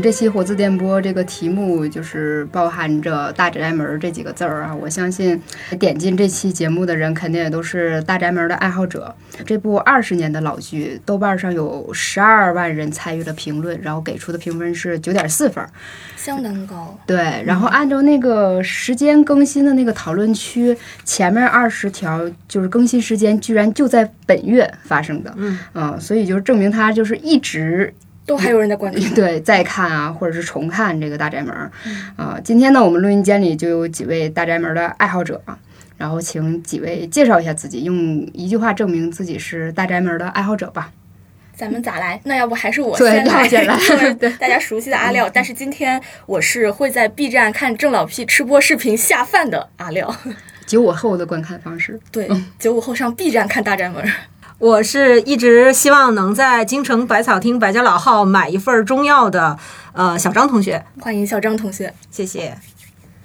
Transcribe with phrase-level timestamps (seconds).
[0.00, 5.38] 们这期活字电波这个题目就是包含着“大宅门”这几个字儿啊，我相信
[5.78, 9.14] 点进这期节目的人肯定也都是大宅门的爱好者。
[9.44, 15.62] 这部二十年的老剧，豆瓣上有十二万人参与了评论，然后给出的评分是九点四分，
[16.16, 16.98] 相当高。
[17.06, 25.34] 对，然后按照那个时间更新的那个讨论区，前面二十条就是更新时间居然就在本月发生的，
[25.74, 27.92] 嗯所以就是证明它就是一直
[28.30, 29.00] 都还有人在关注。
[29.12, 31.68] 对再看啊，或者是重看这个大宅门儿
[32.14, 32.38] 啊。
[32.44, 35.58] 今天呢，我们录音间里就有几位大宅门的爱好者啊，
[35.96, 37.96] 然后请几位介绍一下自己，用
[38.32, 40.92] 一句话证明自己是大宅门的爱好者吧。
[41.56, 42.20] 咱们咋来？
[42.22, 43.76] 那要不还是我先来，你先来
[44.14, 45.28] 对大家熟悉的阿廖。
[45.28, 50.14] 但是今天我是会在 B 站看郑老 P 吃播视频下饭的阿廖。
[50.66, 54.04] 九五后的观看方式，对，九五后上 B 站看大宅门。
[54.60, 59.58] 我是一直希望能在京城百草厅百家老号买一份中药的，
[59.94, 61.94] 呃，小张同学，欢迎小张同学。
[62.10, 62.54] 谢谢。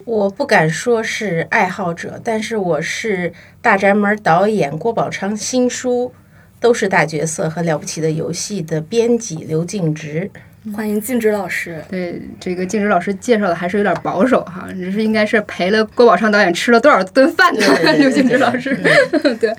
[0.06, 6.14] 我不敢说是爱好者，但是我是大宅门导演郭宝昌新书
[6.62, 10.32] 《都是大角色和了不起的游戏》的编辑刘静植。
[10.74, 11.84] 欢迎静止老师。
[11.90, 18.76] 对这个静止老师介绍的还是有点保守哈，这是应该是陪了郭宝昌导演吃了多少顿饭的刘静止老师。
[19.40, 19.54] 对，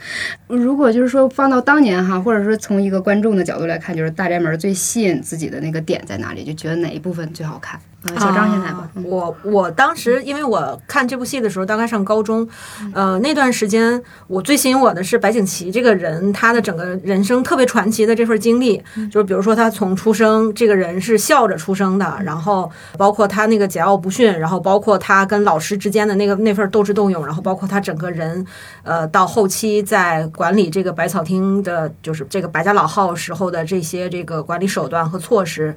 [0.49, 6.45] 如果就是说放到当年哈，或者说从一个观众的角度来看，就是大宅门最吸引自己的那个点在哪里？
[6.45, 7.79] 就觉得哪一部分最好看？
[8.15, 8.79] 啊，小张先来吧。
[8.79, 8.91] 啊。
[9.05, 12.49] 我我当时因为我看这部戏的时候大概上高中，
[12.95, 28.45] 呃，那段时间我最吸引我的是白景琦这个人，他的整个人生特别传奇的这份经历，就是比如说他从出生，这个人是笑着出生的，然后包括他那个桀骜不驯，然后包括他跟老师之间的那个那份斗智斗勇，然后包括他整个人，
[28.83, 35.75] 呃，到后期在管理这个百草厅的，就是这个百家老号时候的这些这个管理手段和措施，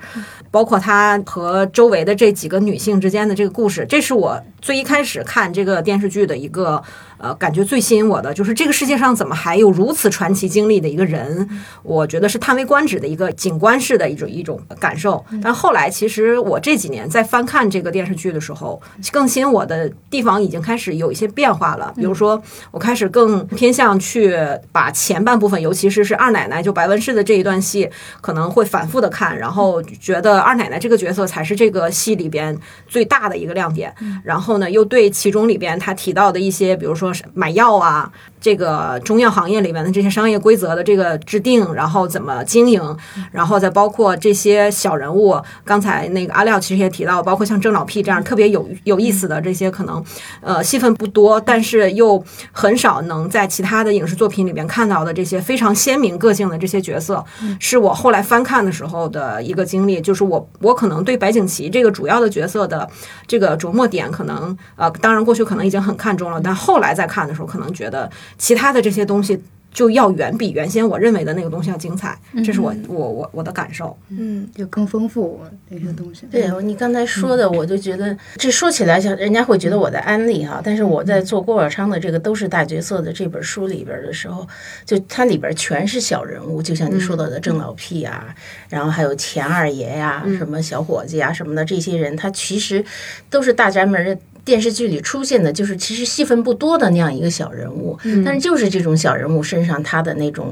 [0.52, 6.84] 包括他和周围的这几个女性之间的这个故事，这是我最一开始看这个电视剧的一个
[7.20, 11.48] 呃感觉最吸引我的，就是这个世界上怎么还有如此传奇经历的一个人，
[11.84, 15.24] 我觉得是叹为观止的一个景观式的一种一种感受。
[15.42, 18.82] 但后来其实我这几年在翻看这个电视剧的时候，
[19.12, 22.42] 更吸引我的地方已经开始有一些变化了，比如说
[22.72, 24.36] 我开始更偏向去
[24.72, 27.90] 把前半部分，尤其是是二奶奶就白文氏的这一段戏，
[28.22, 32.58] 可能会反复的看，然后觉得二奶奶这个角色才是这个戏里边
[32.88, 33.94] 最大的一个亮点。
[34.24, 42.98] 然后呢，又对其中里边他提到的一些，比如说是买药啊，这个中药行业里面的这些商业规则的这个制定，然后怎么经营，
[43.32, 50.04] 然后再包括这些小人物，刚才那个阿廖其实也提到，包括像郑老 P 这样特别有有意思的这些可能，
[50.42, 57.24] 呃，戏份不多，但是又很少能在其他的影视作品里面看到的这些非常鲜明个性的这些角色，
[57.60, 62.90] 是我后来翻看的时候的一个经历，就是我我可能对白景琦这个主要的角色的
[63.28, 69.42] 这个琢磨点，可能呃，当然过去可能已经很看重了，但后来再看的时候，可能觉得其他的这些东西。
[69.72, 73.96] 就要远比原先我认为的那个东西要精彩，这是我我我我的感受。
[74.10, 75.40] 嗯，就更丰富
[75.70, 76.26] 那些东西。
[76.32, 84.46] 对你刚才说的，我就觉得这说起来像人家会觉得我在安利哈，但是我在做郭宝昌的这个都是大角色的这本书里边的时候，
[84.86, 88.34] 就它里边全是小人物，就像你说到的郑老屁啊，
[88.70, 92.84] 然后还有钱二爷呀、什么小伙计啊什么的这些人，他其实
[93.30, 94.18] 都是大宅门的。
[94.50, 97.96] 电视剧里出现的就是其实戏份不多的那样一个小人物，
[98.26, 100.52] 但是就是这种小人物身上他的那种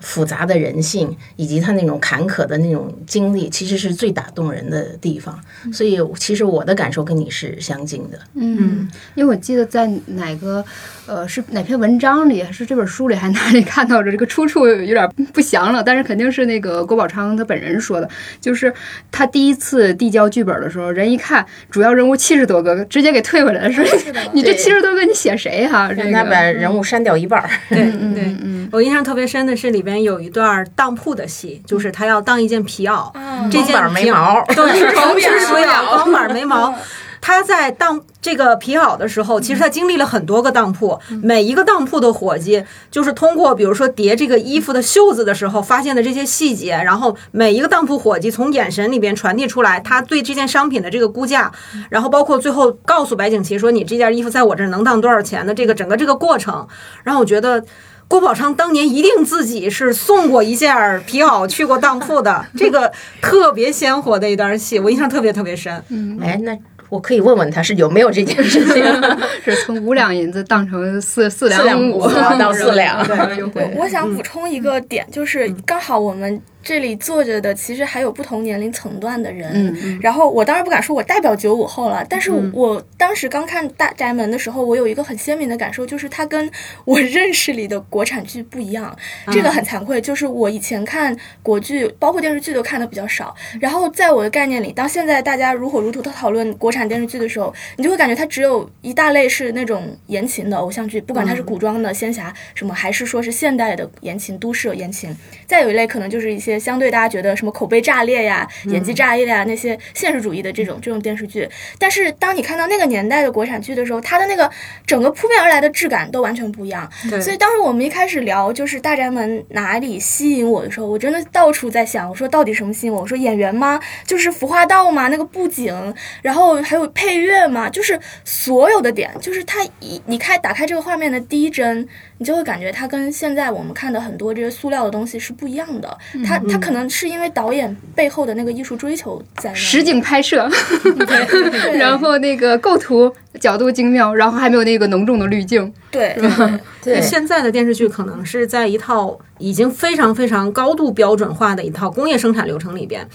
[0.00, 5.38] 复杂的人性，以及他那种坎坷的那种经历，其实是最打动人的地方。
[5.72, 8.18] 所以其实我的感受跟你是相近的。
[8.34, 10.64] 嗯，因为我记得在哪个
[11.06, 18.08] 呃是哪篇文章里，还是这本书里，还哪里看到着这个出处有点不详了，但是肯定是那个郭宝昌他本人说的，
[18.40, 18.72] 就是
[19.10, 23.84] 他第一次递交剧本的时候，人一看主要人物七十多个，直接给退回来了，说
[24.32, 24.58] 你 这对。
[24.68, 27.48] 七十多个你写谁哈、这让他把人物删掉一半儿。
[27.70, 28.36] 对对，
[28.70, 33.12] 我印象特别深的是里边有一段当铺的戏，就是他要当一件皮袄，
[33.50, 35.94] 这件光板眉皮袄毛对，光是板眉毛。
[35.94, 36.74] 光板眉毛。
[37.20, 51.50] 他在当这个皮袄的时候，其实他经历了很多个当铺，每一个当铺的伙计就是通过比如说叠这个衣服的袖子的时候发现的这些细节，然后每一个当铺伙计从眼神里边传递出来他对这件商品的这个估价，
[51.90, 56.66] 然后包括最后告诉白景琦说你这件衣服在我这儿能当多少钱的这个整个这个过程，
[57.02, 57.62] 然后我觉得。
[58.08, 62.90] 郭宝昌当年一定自己是送过一件儿皮袄去过当铺的， 这个
[63.20, 65.82] 特别鲜活的一段戏，我印象特别特别深。
[65.90, 66.56] 嗯哎，那
[66.88, 68.82] 我可以问问他是有没有这件事情？
[69.44, 72.08] 是从五两银子当成四四四两五五
[72.38, 73.06] 到四两
[73.52, 79.50] 对，我想补充一个点，就是刚好我们这里坐着的其实还有不同年龄层段的人。
[79.54, 86.50] 嗯嗯然后我当然不敢说我代表九五后了，但是我当时刚看《大宅门》的时候，我有一个很鲜明的感受，就是它跟
[86.84, 88.94] 我认识里的国产剧不一样。
[89.32, 93.34] 这个很惭愧，就是我以前看国剧，包括电视剧都看的比较少。
[93.58, 105.16] 然后在我的概念里，当现在大家如火如荼的讨论国产电视剧的时候，你就会感觉它只有一大类是那种言情的偶像剧，不管它是古装的仙侠什么，还是说是现代的言情、都市言情。
[105.46, 111.48] 再有一类可能就是一些相对大家觉得什么口碑炸裂呀、演技炸裂呀那些现实主义的这种这种电视剧。
[111.78, 114.50] 但是当你看到那个年代的国产剧的时候，它的那个
[114.86, 116.90] 整个扑面而来的质感都完全不一样。
[117.10, 123.02] 对所以当时我们一开始聊就是《大宅门》哪里吸引我的时候，我真的到处在想，我说到底什么吸引我？
[123.02, 123.80] 我说演员吗？
[124.04, 125.08] 就是服化道吗？
[125.08, 131.86] 那个布景，然后还有配乐吗，就是所有的点，就是它一你开打开这个画面的第一帧，
[132.18, 135.96] 你就会感觉它跟现在我们看的很多这些塑料的东西是不一样的。
[136.26, 140.48] 它它可能是因为导演背后的那个艺术追求在那实景拍摄，
[141.06, 141.78] 对。
[141.78, 145.72] 然后那个构图角度精妙，然后还没有那个浓重的滤镜。
[145.90, 146.16] 对
[146.82, 153.08] 对，现在的电视剧可能是在一套已经非常非常高度标准化的一套工业生产流程里边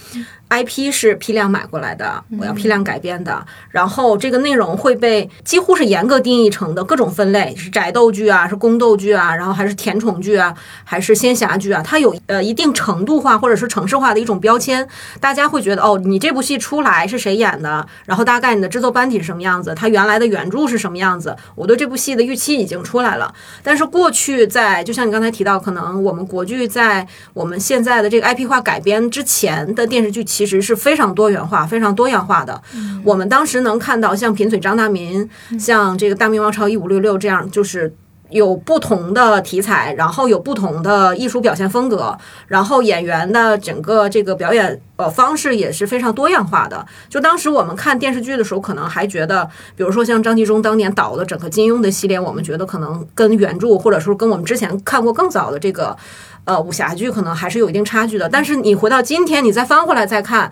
[0.50, 14.86] ，IP 是批量买过来的，我要批量改编的，然后这个内容会被几乎是严格定义成的各种分类，是宅斗剧啊，是宫斗剧啊，然后还是甜宠剧啊，还是仙侠剧啊，它有呃一定程度化或者是城市化的一种标签，
[15.20, 23.32] 大家会觉得哦，你这部戏出来是谁演的，然后大概你的制作班底是什么样子，它原来的原著是什么样子，我对这部戏的预期已经出来了。
[23.62, 32.60] 但是过去在就像你刚才提到，可能我们国剧在我们现在的这个 IP 化改编之前的电视剧，其实是非常多元化、非常多样化的。
[33.02, 35.28] 我们当时能看到像贫嘴张大民、
[35.58, 37.94] 像这个大明王朝一五六六这样，就是。
[38.34, 46.84] 有不同的题材，然后有不同的艺术表现风格，然后演员的整个这个表演呃方式也是非常多样化的。
[47.08, 55.96] 就当时我们看电视剧的时候，可能还觉得，比如说像张纪中当年导的整个金庸的系列，我们觉得可能跟原著或者说跟我们之前看过更早的这个
[56.44, 58.28] 呃武侠剧，可能还是有一定差距的。
[58.28, 60.50] 但是你回到今天，你再翻回来再看。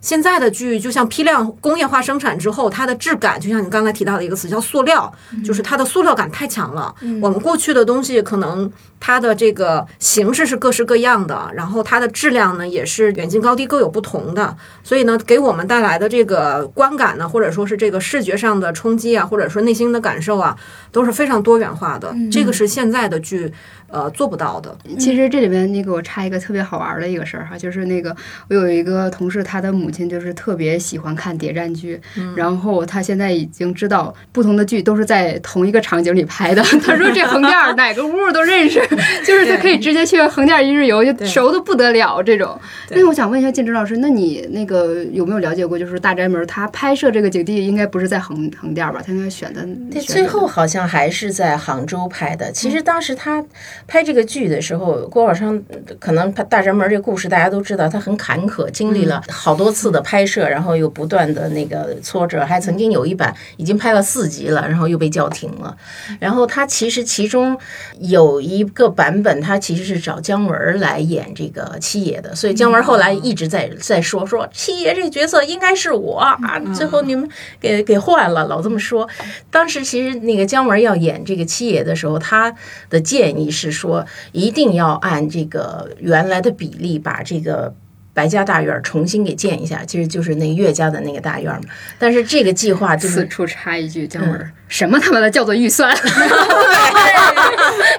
[0.00, 5.12] 现在的剧就像批量工业化生产之后，它的质感就像你刚才提到的一个词叫塑料，
[5.44, 6.94] 就是它的塑料感太强了。
[7.20, 8.70] 我们过去的东西可能
[9.00, 20.56] 它的这个形式是各式各样的，然后它的质量呢也是远近高低各有不同的，所以呢给我们带来的这个观感呢，或者说是这个视觉上的冲击啊，或者说内心的感受啊，
[20.92, 22.14] 都是非常多元化的。
[22.30, 23.52] 这个是现在的剧
[23.88, 24.76] 呃做不到的。
[24.98, 28.14] 其实这里面那个我插一个特别好玩的一个事儿哈，就是那个
[28.48, 32.00] 我有一个同事，他的母亲就是特别喜欢看谍战剧，
[32.34, 36.62] 然后她现在已经知道不同的剧都是在同一个场景里拍的。
[36.62, 38.80] 她说这横店儿 哪个屋都认识，
[39.24, 42.58] 就是她可以直接去横店儿一日游，就熟的不得了这种。
[42.90, 49.02] 那我想问一下金枝老师，那你那个有没有了解过，就是大宅门他拍摄这个景地应该不是在横横店吧？
[49.04, 52.50] 他应该选的对，最后好像还是在杭州拍的。
[52.52, 53.44] 其实当时他
[53.86, 55.60] 拍这个剧的时候，郭宝昌
[55.98, 65.76] 可能他大宅门这故事大家都知道，他很坎坷，经历了好多次的拍摄，然后又不断的那个挫折，还曾经有一版已经拍了四集了，然后又被叫停了。
[66.18, 67.58] 然后他其实其中
[68.00, 77.28] 有一个版本，他其实是找姜文来演这个七爷的，所以姜文后来一直在在说说七爷这角色应该是我啊，最后你们
[77.60, 79.06] 给给换了，老这么说。
[79.50, 82.54] 当时其实那个姜文要演这个七爷的时候，他
[82.88, 87.74] 的建议是说，一定要按这个原来的比例把这个。
[88.16, 91.60] 白家大院重新给建一下，其实就是那岳家的那个大院嘛。
[91.98, 95.96] 但是这个计划就是此处插一句，姜文儿、什么他妈的叫做预算？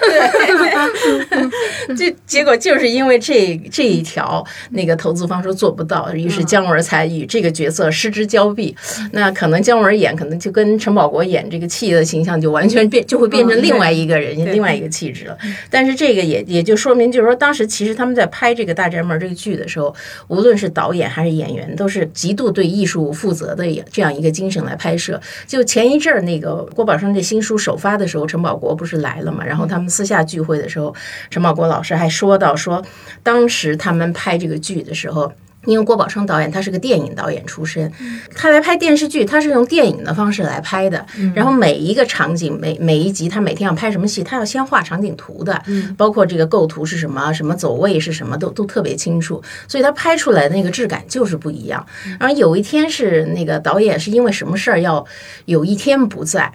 [0.02, 8.76] 对这 结果就是因为这这一条，那个投资方说做不到，于是姜文才与这个角色失之交臂。
[9.12, 15.38] 那可能姜文演，可能就跟陈宝国演这个气的形象就完全变，就会变成另外一个人，另外一个气质了。
[15.70, 19.94] 但是这个也也就说明，就是说当时其实他们在拍这个《大宅门》这个剧的时候，
[20.28, 25.20] 无论是导演还是演员，都是极度对艺术负责的这样一个精神来拍摄。
[25.46, 29.44] 就前一阵儿那个郭宝生这新书首发的时候，陈宝国不是来了嘛？
[29.44, 30.94] 然后他们私下聚会的时候，
[31.30, 32.84] 陈宝国老师还说到说，
[33.24, 35.32] 当时他们拍这个剧的时候。
[35.68, 37.92] 因为郭宝生导演他是个电影导演出身，
[38.34, 41.06] 他来拍电视剧，他是用电影的方式来拍的。
[41.36, 45.62] 然后每一个场景，每每一集，他每天要拍什么戏，他要先画场景图的，
[45.98, 49.44] 包括这个构图是什么，什么走位是什么，都都特别清楚。
[49.68, 51.86] 所以他拍出来的那个质感就是不一样。
[52.20, 55.06] 然后有一天是那个导演是因为什么事儿要
[55.46, 56.52] 有一天不在。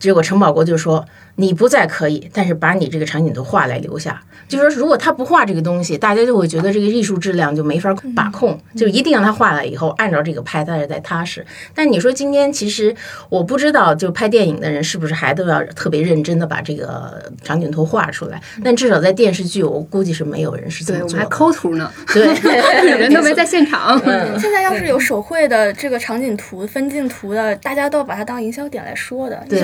[0.00, 1.06] 结果陈宝国就说
[1.36, 11.44] ：“你不在可以，但是把你这个场景图画来留下。”就说如果他不画这个东西，大家就会觉得这个艺术质量就没法把控，就一定让他画了以后按照这个拍，大家才踏实。
[11.74, 12.94] 但你说今天其实
[13.28, 18.40] 我不知道，就拍电影的人是不是还都要特别认真的把这个场景图画出来？
[18.62, 21.24] 但至少在电视剧，我估计是没有人是这对，么做的。
[21.24, 22.24] 我们还抠图呢，对，
[22.98, 24.00] 人都没在现场。
[24.04, 29.58] 嗯现在要是有手绘的这个场景图、分镜图的，大家都把它当营销点来说的，对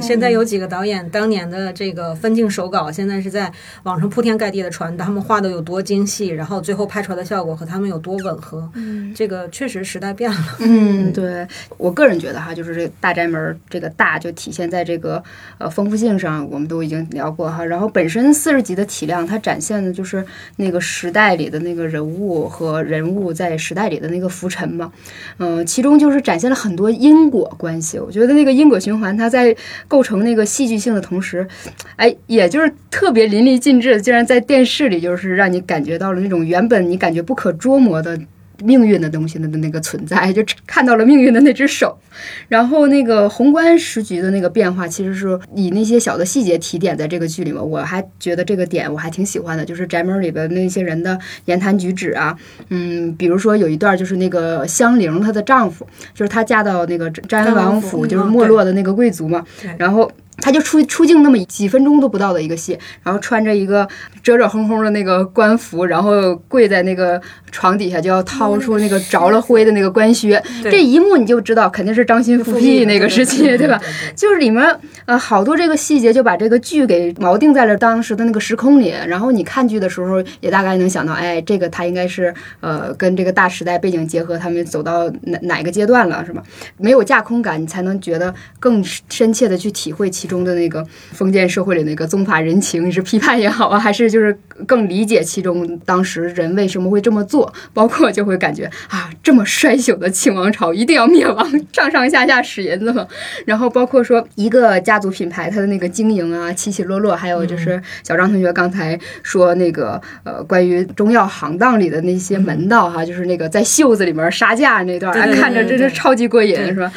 [0.00, 8.68] 现在有几个导演当年的这个分镜手稿，现在是在网上铺天盖地的传，他们画的有多精细，然后最后拍出来的效果和他们有多吻合。
[8.74, 10.38] 嗯，这个确实时代变了。
[10.60, 11.46] 嗯，对
[11.76, 15.22] 我个人觉得哈，就是这大宅门儿这个大就体现在这个
[15.58, 17.64] 呃丰富性上，我们都已经聊过哈。
[17.64, 20.24] 然后本身四十集的体量，它展现的就是
[20.56, 24.92] 那个时代里的那个人物和人物在时代里的那个浮沉嘛。
[25.38, 27.98] 嗯、其中就是展现了很多因果关系。
[27.98, 29.54] 我觉得那个因果循环，它在
[29.88, 31.46] 构成那个戏剧性的同时，
[31.96, 38.18] 哎，也就是特别淋漓尽致，竟然在电视里就是让你感觉到了那种原本你感觉不可捉摸的
[38.62, 41.98] 命运的东西的那个存在，就看到了命运的那只手。
[42.48, 55.84] 然后那个宏观时局的那个变化，其实是以那些小的细节提点在这个剧里面，我还觉得这个点我还挺喜欢的，就是宅门里边那些人的言谈举止啊，嗯，比如说有一段就是那个香菱她的丈夫，
[56.14, 59.44] 就是她嫁到那个詹王府，就是没落的那个贵族嘛，
[59.76, 60.08] 然后。
[60.38, 63.88] 他就出出镜那么几分钟都不到的一个戏，然后穿着一个
[64.24, 67.20] 折折哼哼的那个官服，然后跪在那个
[67.52, 70.42] 床底下，就要掏出那个着了灰的那个官靴。
[70.62, 73.78] 这一幕你就知道肯定是张欣复辟那个时期，对吧？
[74.16, 74.64] 就是里面
[75.04, 86.42] 呃好多这个细节就把这个剧给锚定在了当时的那个时空里，然后你看剧的时候也大概能想到，哎，这个他应该是呃跟这个大时代背景结合，他们走到哪哪个阶段了，是吧？
[86.78, 103.04] 没有架空感，你才能觉得更深切的去体会其中的那个封建社会里那个宗法人情，是批判也好啊，还是就是更理解其中当时人为什么会这么做，包括就会感觉啊，这么衰朽的清王朝一定要灭亡，上上下下使银子嘛。
[103.44, 116.92] 然后包括说一个家族品牌它的那个经营啊，起起落落，还有就是小张同学刚才说那个呃，关于中药行当里的那些门道哈、就是那个在袖子里面杀价那段，看着真是超级过瘾，是吧？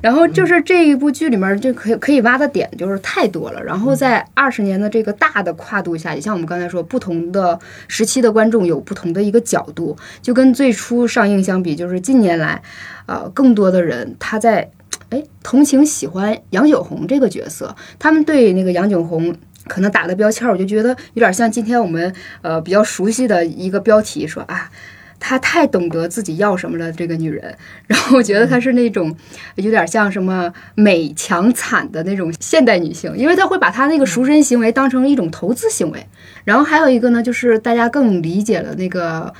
[0.00, 12.62] 然后就是这一部剧里面就可以可以挖的点就是太多了，然后在二十年的这个大的跨度下，也像我们刚才说，不同的时期的观众有不同的一个角度，就跟最初上映相比，就是近年来，
[13.06, 14.70] 呃，更多的人他在
[15.10, 19.36] 哎同情喜欢杨九红这个角色，他们对那个杨九红。
[19.66, 22.10] 可能打的标签，我就觉得有点像今天我们
[22.40, 24.70] 呃比较熟悉的一个标题，说啊，
[25.20, 27.56] 她太懂得自己要什么了，这个女人。
[27.86, 29.14] 然后我觉得她是那种
[29.56, 36.06] 有点像什么美强惨的那种现代女性，因为她会把她那个赎身行为当成一种投资行为。
[36.44, 39.32] 然后还有一个呢，就是大家更理解了那个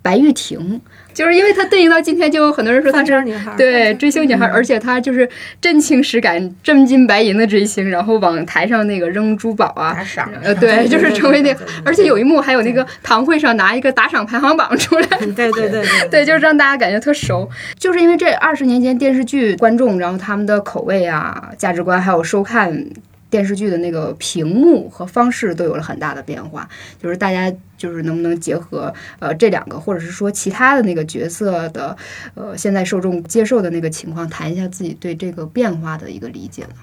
[0.00, 0.80] 白玉婷，
[1.12, 5.28] 就是因为她对应到今天，就有很多人说她是女孩对追星女孩，而且她就是
[5.60, 10.30] 真情实感、真金白银的追星，然后往台上那个扔珠宝啊打，赏。
[10.42, 22.86] 呃，对，就是成为那而且有一幕还有那个堂会上拿一个打赏排行榜出来，对对对对对，就是让大家感觉特熟，就是因为这二十年间电视剧观众，然后他们的口味啊、价值观，还有收看
[23.30, 26.68] 电视剧的那个屏幕和方式都有了很大的变化。
[27.02, 31.96] 就是大家就是能不能结合呃这两个，或者是说其他的那个角色的
[32.34, 36.74] 呃现在受众接受的那个情况，谈一下自己对这个变化的一个理解呢？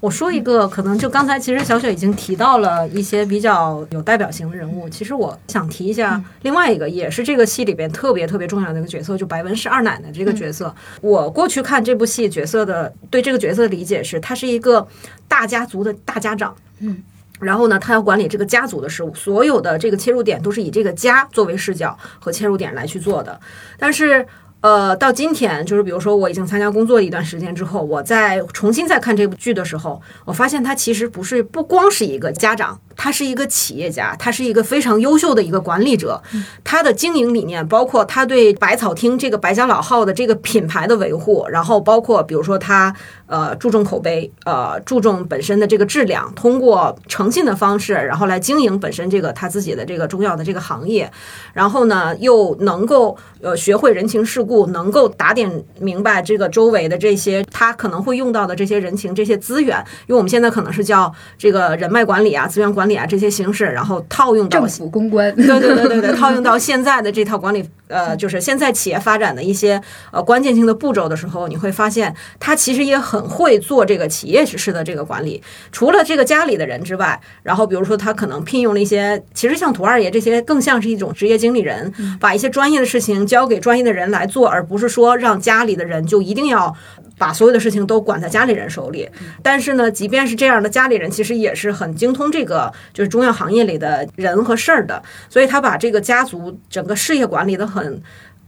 [0.00, 4.88] 我说一个，可能就刚才其实小雪已经提到了一些比较有代表性的人物。
[4.88, 10.74] 其实我想提一下另外一个，也是这个戏里边特别特别重要的一个角色，就白文是二奶奶这个角色。
[11.00, 14.86] 我过去看这部戏角色的对这个角色的理解是，他是一个
[15.26, 16.54] 大家族的大家长。
[16.80, 17.02] 嗯。
[17.38, 23.38] 然后呢，他要管理这个家族的事务，所有的这个切入点都是以这个家作为视角和切入点来去做的。
[23.78, 24.26] 但是，
[24.60, 36.22] 呃，到今天，就是比如说我已经参加工作一段时间之后，我在重新再看这部剧的时候，我发现他其实不是不光是一个家长，他是一个企业家，他是一个非常优秀的一个管理者。
[36.64, 42.94] 他的经营理念，包括他对百草厅这个百家老号的这个品牌的维护，然后包括比如说他
[43.26, 51.10] 呃注重口碑，呃注重本身的这个质量，通过诚信的方式，然后来经营本身这个他自己的这个中药的这个行业，
[51.52, 69.80] 然后呢又能够呃学会人情世故，能够打点明白这个周围的这些他可能会用到的这些人情这些资源，因为我们现在可能是叫这个人脉管理啊、资源管理啊这些形式，然后套用到政府公关，对对对对对， 套用到现在的这套管理呃，就是现在企业发展的一些
[70.12, 75.42] 呃关键性的步骤的时候，你会发现他其实也很会做这个企业式的这个管理。
[75.72, 86.74] 除了这个家里的人之外，然后比如说他可能聘用了一些，其实像图二爷这些更像是一种职业经理人，把一些专业的事情交给专业的人来做，而不是说让家里的人就一定要。
[87.18, 89.08] 把所有的事情都管在家里人手里，
[89.42, 98.02] 但是呢，即便是这样的家里人，其实也是很精通这个就是中药行业里的人和事儿的，所以他把这个家族整个事业管理的很。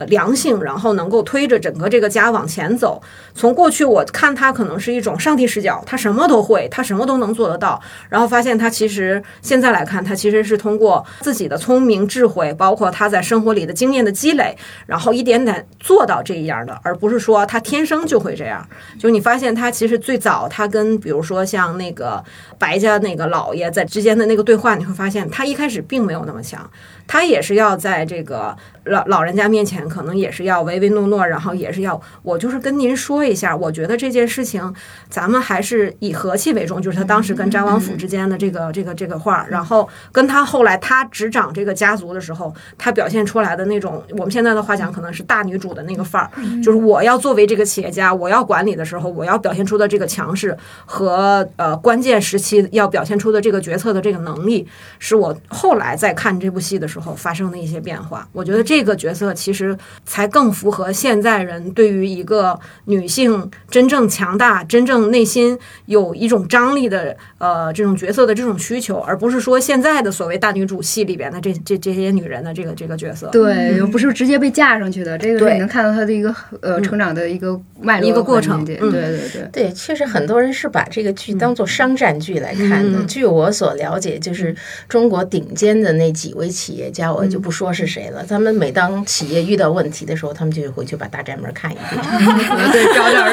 [0.07, 3.01] 良性，然后能够推着整个这个家往前走。
[3.33, 7.81] 从过去我看他可能是一种上帝视角，他什么都会，他什么都能做得到。
[8.09, 18.67] 然后发现他其实现在来看，他其实是通过自己的聪明智慧，包括他在生活里的经验的积累，然后一点点做到这样的，而不是说他天生就会这样。
[18.97, 22.23] 就你发现他其实最早他跟比如说像那个
[22.57, 26.69] 白家那个老爷在之间的那个对话，你会发现他一开始并没有那么强。
[27.09, 34.71] 他也是要在这个老老人家面前，可能也是要唯唯诺诺，然后也是要我就是跟您说一下，我觉得这件事情
[35.09, 36.79] 咱们还是以和气为重。
[36.79, 46.29] 就是他当时跟詹王府之间的这个这个这个话，然后跟他后来他执掌这个家族的时候，他表现出来的那种我们现在的话讲，可能是大女主的那个范儿，
[46.61, 54.67] 就是我要作为这个企业家，我要管理的时候，我要表现出的这个强势和呃关键时期要表现出的这个决策的这个能力，
[54.99, 56.98] 是我后来在看这部戏的时候。
[56.99, 73.27] 后发生的一些变化，我觉得这个角色其实才更符合现在人对于一个女性真正强大、真正内心有一种张力的呃这种角色的这种需求，而不是说现在的所谓大女主戏里边的这这这些女人的这个这个角色。
[73.29, 78.65] 对，又不是直接被架上去的，这个你能看到她的一个呃成长的一个脉络、一个过程。
[78.65, 83.03] 对对对对，确实很多人是把这个剧当做商战剧来看的。
[83.05, 84.55] 据我所了解，就是
[84.87, 86.88] 中国顶尖的那几位企业。
[86.89, 88.25] 家我就不说是谁了。
[88.27, 92.01] 他们每当企业遇到问题的时候，他们就回去把《大宅门》看一遍，
[92.71, 93.23] 对，找点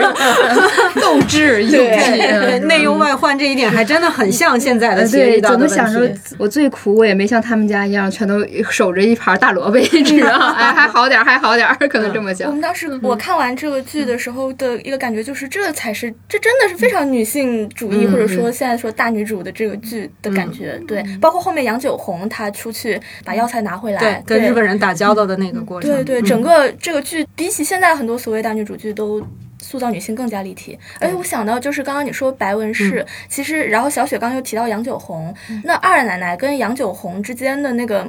[1.00, 5.74] 斗志、勇气、内忧外患这一点还真的很像现在的企业遇到的问题。
[5.74, 12.48] 想着我最苦，我也没像他们家一样，全都守着一盘大萝卜吃啊， 哎，还好点，还好点，可能这么想。
[12.48, 20.78] 我们当时我看完这个剧的时候的一个感觉就是，这才是这真的是非常女性主义，或者说现在说大女主的这个剧的感觉。
[20.86, 23.45] 对，包括后面杨九红她出去把药。
[23.46, 25.90] 才拿回来，跟日本人打交道的那个过程。
[25.90, 29.24] 对对，整个这个剧比起现在很多所谓大女主剧，都
[29.60, 30.78] 塑造女性更加立体。
[31.00, 38.06] 而且我想到，就是刚刚你说白文氏，其实然后小雪刚又提到杨九红，那二奶奶跟杨九红之间的那个。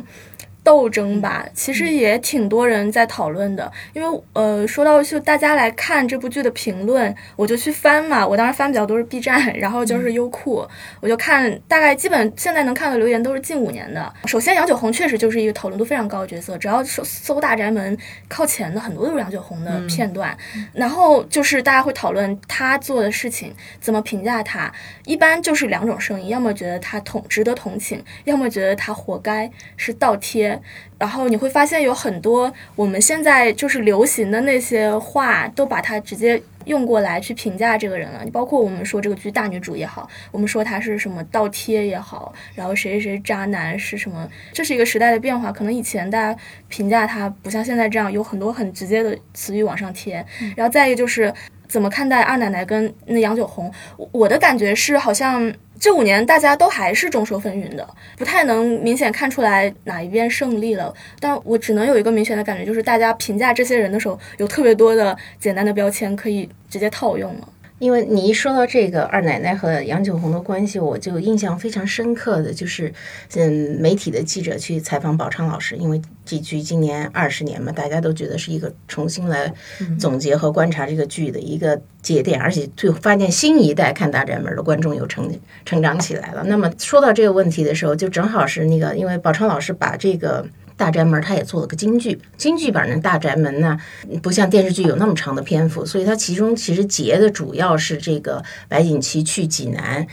[0.67, 3.71] 斗争吧，其实也挺多人在讨论的。
[3.93, 8.27] 因为呃，说到就大家来看这部剧的评论，我就去翻嘛。
[8.27, 10.67] 我当时翻比较多是 B 站，然后就是优酷，
[10.99, 14.13] 我就看大概基本现在能看到留言都是近五年的。
[14.25, 20.38] 首先，杨九红确实就是一个讨论度非常高的角色，只要搜搜大宅门靠前的很多都是杨九红的片段。
[20.73, 24.69] 然后就是大家会讨论他做的事情，怎么评价他。
[25.06, 30.57] 一般就是两种声音，要么觉得他同值得同情，要么觉得他活该是倒贴。
[30.98, 38.22] 然后你会发现有很多我们现在就是流行的那些话，都把它直接用过来去评价这个人了。
[38.24, 45.52] 你包括我们说这个剧大女主也好，我们说她是什么倒贴也好，然后谁谁谁渣男是什么，这是一个时代的变化。
[45.52, 50.26] 可能以前大家评价她不像现在这样有很多很直接的词语往上贴。
[50.56, 51.34] 然后再一个就是
[51.67, 53.71] 怎么看待二奶奶跟那杨九红，
[54.12, 55.53] 我的感觉是好像。
[55.80, 60.91] 这五年大家都还是众说纷纭的，不太能明显看出来哪一边胜利了。
[61.19, 67.47] 但我只能有一个明显的感觉，就是大家评价这些人的时候，有特别多的简单的标签可以直接套用了。
[67.80, 72.92] 因为你一说到这个二奶奶和杨九红的关系，我就印象非常深刻的就是，
[73.36, 79.54] 嗯，媒体的记者去采访宝昌老师，因为这剧今年二十年嘛，大家都觉得是一个重新来
[80.00, 85.30] 总结和观察这个剧的一个节点，而且就发现新一代看大宅门的观众又成
[85.63, 86.44] 成长起来了。
[86.46, 90.48] 那么说到这个问题的时候，就正好是那个，因为宝昌老师把这个。
[90.78, 92.22] 大宅门，他也做了个京剧。
[92.38, 93.78] 京剧版的大宅门呢，
[94.22, 100.08] 不像电视剧有那么长的篇幅，所以它其中其实结的主要是这个白景琦去济南。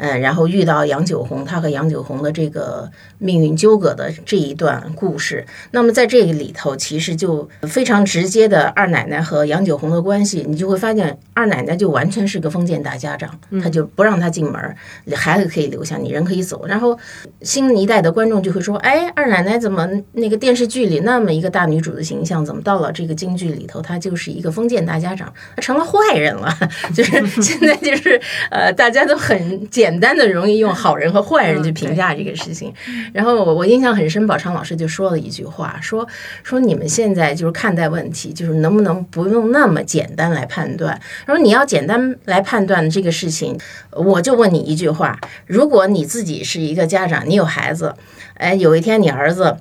[0.00, 5.44] 嗯，然后遇到杨九红，他和杨九红的这个命运纠葛的这一段故事。
[5.72, 14.76] 那么在这个里头，其实就非常直接的二奶奶和杨九红的关系，你就会发现二奶奶就完全是个封建大家长，她就不让他进门，
[15.16, 16.64] 孩子可以留下，你人可以走。
[16.64, 16.96] 然后
[17.42, 26.56] 新一代的观众就会说：“哎，二奶奶怎么那个电视剧里那么一个大女主的形象，怎么到了这个京剧里头，她就是一个封建大家长，她成了坏人了？
[26.94, 28.20] 就是 现在就是
[28.52, 32.70] 呃，大家都很简。”简单的容易用好人和坏人去评价这个事情。
[33.14, 36.06] 然后我我印象很深，宝昌老师就说了一句话，说
[36.42, 41.00] 说你们现在就是看待问题，就是能不能不用那么简单来判断。
[41.26, 43.58] 他说你要简单来判断这个事情，
[43.92, 47.94] 我就问你一句话：如果你自己是一个家长，你有孩子，
[48.34, 49.56] 哎，有一天你儿子。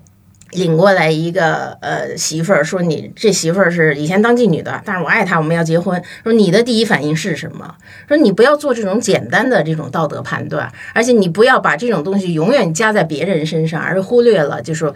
[0.58, 6.02] 领过来一个呃媳妇儿，说你这媳妇儿是以前当妓女的，但是我爱她，我们要结婚。
[6.24, 7.76] 说你的第一反应是什么？
[8.08, 14.94] 说你不要做这种简单的这种道德判断，而且你不要把这种东西永远加在别人身上，而忽略了就是说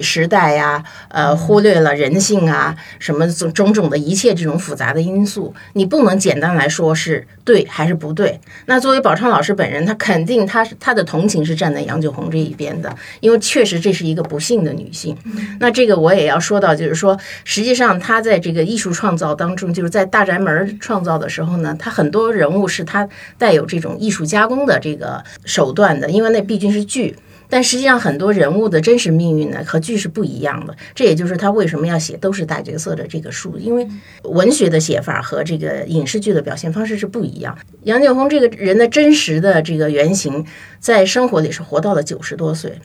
[0.00, 8.40] 时代呀，呃，忽略了人性啊，什么种种种的一切这种复杂的因素，你不能简单来说是对还是不对。
[8.64, 14.86] 那作为宝昌老师本人，他肯定他是他的同情是站在杨九红这一边的，因为确实这是一个不幸的女。
[14.86, 15.16] 女性，
[15.58, 27.16] 那这个我也要说到，就是说，实际上他在这个艺术创造当中，就是在大宅门创造的时候呢，他很多人物是他带有这种艺术加工的这个手段的，因为那毕竟是剧。
[27.48, 33.86] 但实际上很多人物的真实命运呢和剧是不一样的，这也就是他为什么要写都是大角色的这个书，因为
[34.22, 37.56] 文学的写法和这个影视剧的表现方式是不一样。
[37.84, 40.44] 杨九红这个人的真实的这个原型，
[40.80, 42.78] 在生活里是活到了九十多岁。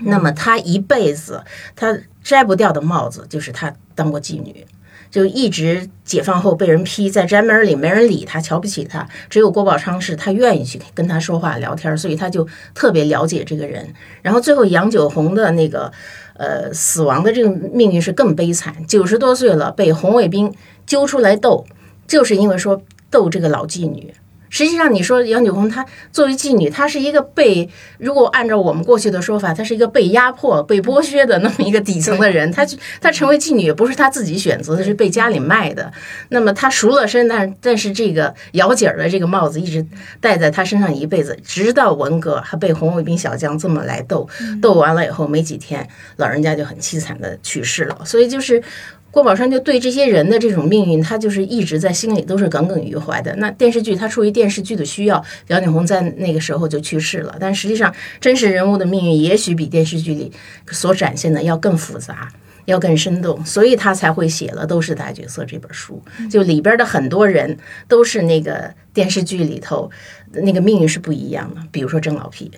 [0.00, 1.42] 那么他一辈子，
[1.74, 4.64] 他摘不掉的帽子就是他当过妓女，
[5.10, 9.08] 就一直解放后被人批在宅门里没人理他，瞧不起他。
[9.30, 13.94] 只有郭宝昌是他愿意去跟他说话聊天，所以他就特别了解这个人。
[14.22, 15.90] 然后最后杨九红的那个
[16.34, 20.52] 呃死亡的这个命运是更悲惨，九十多岁了被红卫兵
[20.86, 21.64] 揪出来斗，
[22.06, 24.12] 就是因为说斗这个老妓女。
[24.50, 32.50] 实际上，你说杨九红她作为妓女，她是一个被如果按照我们过去的说法，她是一个被压迫、被剥削的那么一个底层的人。
[32.52, 32.66] 她
[33.00, 35.92] 她成为妓女也不是她自己选择的，是被家里卖的。
[36.30, 39.84] 那么她赎了身，但但是这个姚姐儿的这个帽子一直
[40.20, 44.28] 戴在她身上一辈子，直到文革还被红卫兵小将这么来斗，
[44.62, 47.98] 斗完了以后没几天，老人家就很凄惨的去世了。
[48.04, 48.62] 所以就是。
[49.10, 53.34] 郭宝山就对这些人的这种命运，他就是一直在心里都是耿耿于怀的。
[53.36, 57.34] 那电视剧，他出于电视剧的需要，杨景红在那个时候就去世了。
[57.40, 60.30] 但实际上，真实人物的命运也许比电视剧里
[60.70, 62.28] 所展现的要更复杂，
[62.66, 66.02] 要更生动，所以他才会写了《都是大角色》这本书。
[66.30, 67.56] 就里边的很多人
[67.88, 69.90] 都是那个电视剧里头
[70.32, 71.62] 那个命运是不一样的。
[71.72, 72.50] 比如说郑老皮。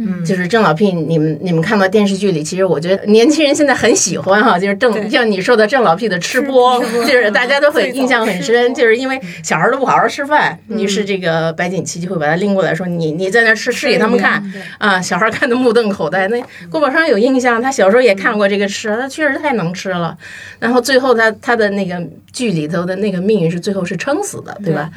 [0.00, 14.40] 嗯，就是郑老屁，你们你们看到电视剧里，其实我觉得年轻人现在很喜欢哈，就是郑像你说的郑老屁的吃播，就是大家都很印象很深，就是因为小孩都不好好吃饭，于是这个白景琦就会把他拎过来说，你你在那吃吃给他们看
[14.78, 16.28] 啊，小孩看的目瞪口呆。
[16.28, 20.16] 那郭宝昌有印象，他小时候也看过这个吃，他确实太能吃了。
[20.60, 22.00] 然后最后他他的那个
[22.32, 24.88] 剧里头的那个命运是最后是撑死的，对吧？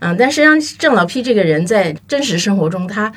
[0.00, 3.12] 嗯，但实际上郑老屁这个人在真实生活中他。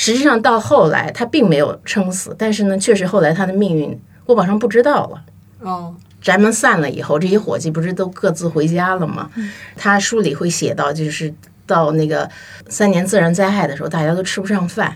[0.00, 5.24] 实际上到后来，他并没有撑死，但是呢，确实后来他的命运，郭宝生不知道了。
[5.58, 9.28] 哦，宅门散了以后，这些伙计不是都各自回家了吗？
[9.76, 11.34] 他书里会写到，就是
[11.66, 12.30] 到那个
[12.68, 14.94] 三年自然灾害的时候，大家都吃不上饭，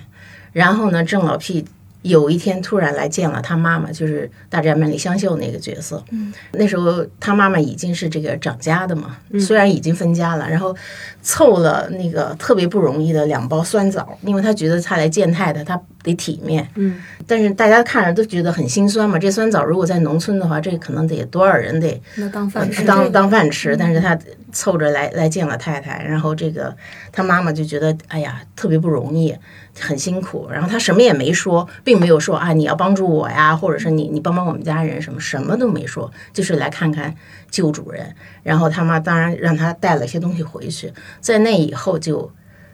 [0.52, 1.64] 然后呢，郑老屁。
[2.02, 6.02] 有一天突然来见了他妈妈，就是大宅门里香秀那个角色。
[6.10, 10.74] 嗯，那时候他妈妈已经是这个掌家的嘛，虽然已经分家了，然后
[11.22, 16.68] 凑了那个特别不容易的两包酸枣，因为他觉得他来见太太，他得体面。
[16.74, 19.18] 嗯，但是大家看着都觉得很心酸嘛。
[19.18, 22.00] 这酸枣如果在农村的话，这可能得多少人得
[22.32, 23.76] 当饭吃，当当饭吃。
[23.76, 24.18] 但是他
[24.52, 26.76] 凑着来来见了太太，然后这个
[27.10, 29.34] 他妈妈就觉得哎呀特别不容易。
[29.80, 37.14] 很辛苦，然后他什么也没说，并没有说啊你要帮助我呀，或者是你你帮帮我们家人什么，什么都没说，就是来看看
[37.50, 38.14] 旧主人。
[38.42, 42.30] 然后他妈当然让他带了些东西回去，在那以后就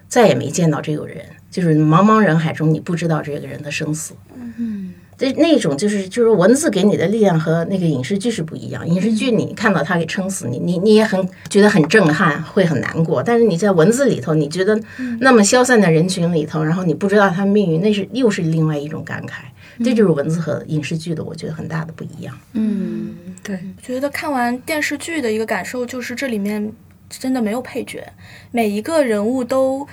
[0.09, 1.25] 再也没见到这个人，
[1.59, 4.14] 就是茫茫人海中你不知道这个人的生死。
[4.35, 4.94] 嗯。
[5.21, 8.88] 这那种就是就是文字给你的力量和那个影视剧是不一样。
[8.88, 13.21] 影视剧你看到他给撑死你，你你也很觉得很震撼，会很难过。
[13.21, 14.81] 但是你在文字里头，你觉得
[15.18, 19.40] 那么消散的人群里头，然后你不知道他命运，那是又是另外一种感慨。
[19.85, 22.38] 这就是文字和影视剧的，我觉得很大的不一样。
[22.53, 26.73] 嗯，对，觉得看完电视剧的一个感受就是这里面
[27.11, 28.07] 真的没有配角，
[28.53, 29.85] 每一个人物都。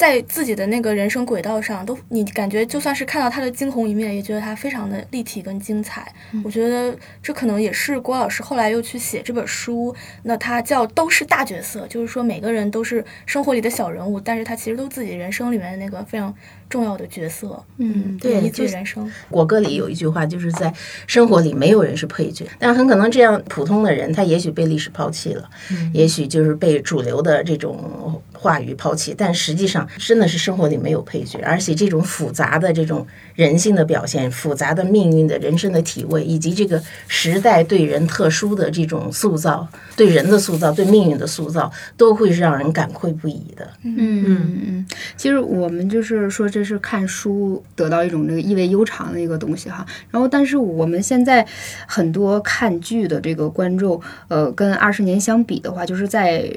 [0.00, 6.10] 在自己的那个人生轨道上，都你感觉就算是看到他的惊鸿一面，也觉得他非常的立体跟精彩。
[6.42, 16.34] 我觉得这可能也是郭老师后来又去写这本书，那他叫都是大角色，就是说每个人都是生活里的小人物，但是他其实都自己人生里面的那个非常
[16.70, 17.62] 重要的角色。
[17.76, 19.10] 嗯，对，就人生。
[19.28, 20.72] 国歌里有一句话，就是在
[21.06, 28.22] 生活里没有人是配角，但很可能这样普通的人，他也许被历史抛弃了，嗯也许就是被主流的这种。
[28.32, 43.68] 话语抛弃，但实际上真的是生活里没有配角，而且这种复杂的这种人性的表现、复杂的命运的人生的体味，以及这个时代对人特殊的这种塑造、对人的塑造、对命运的塑造，都会是让人感愧不已的。
[43.82, 44.86] 嗯嗯嗯，
[45.18, 49.84] 其实我们就是说，这是看书得到一种这个意味悠长的一个东西哈。
[50.10, 51.46] 然后，但是我们现在
[51.86, 56.50] 很多看剧的这个观众，呃，跟二十年相比的话，就是在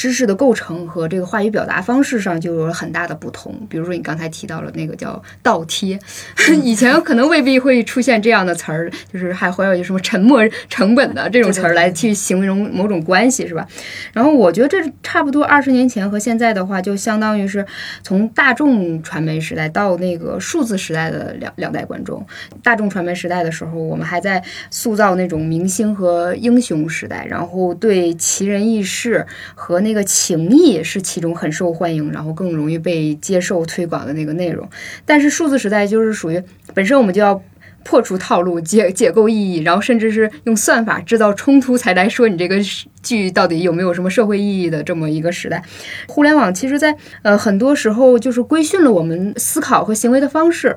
[0.00, 3.54] 知识的构成和这个话语表达方式上就有了很大的不同。
[3.68, 5.98] 比如说，你刚才提到了那个叫倒贴，
[6.64, 13.68] 以前可能未必会出现这样的词儿，就是还会有什么沉没成本的这种词儿来去形容某种关系，是吧？
[14.14, 17.66] 然后我觉得这差不多二十年前和现在的话，就相当于是
[18.02, 22.26] 从大众传媒时代到那个数字时代的两两代观众。
[22.62, 34.68] 大众传媒时代的时候，我们还在塑造那种明星和英雄时代，然后对奇人异事和那那个情谊是其中很受欢迎，然后更容易被接受推广的那个内容。
[35.04, 36.40] 但是数字时代就是属于
[36.72, 37.42] 本身我们就要。
[37.82, 42.56] 破除套路，解解构意义，然后甚至是用算法制造冲突，才来说你这个
[43.02, 45.64] 剧到底有没有什么社会意义的这么一个时代。
[46.06, 50.76] 互联网其实，在呃很多时候就是规训了我们思考和行为的方式。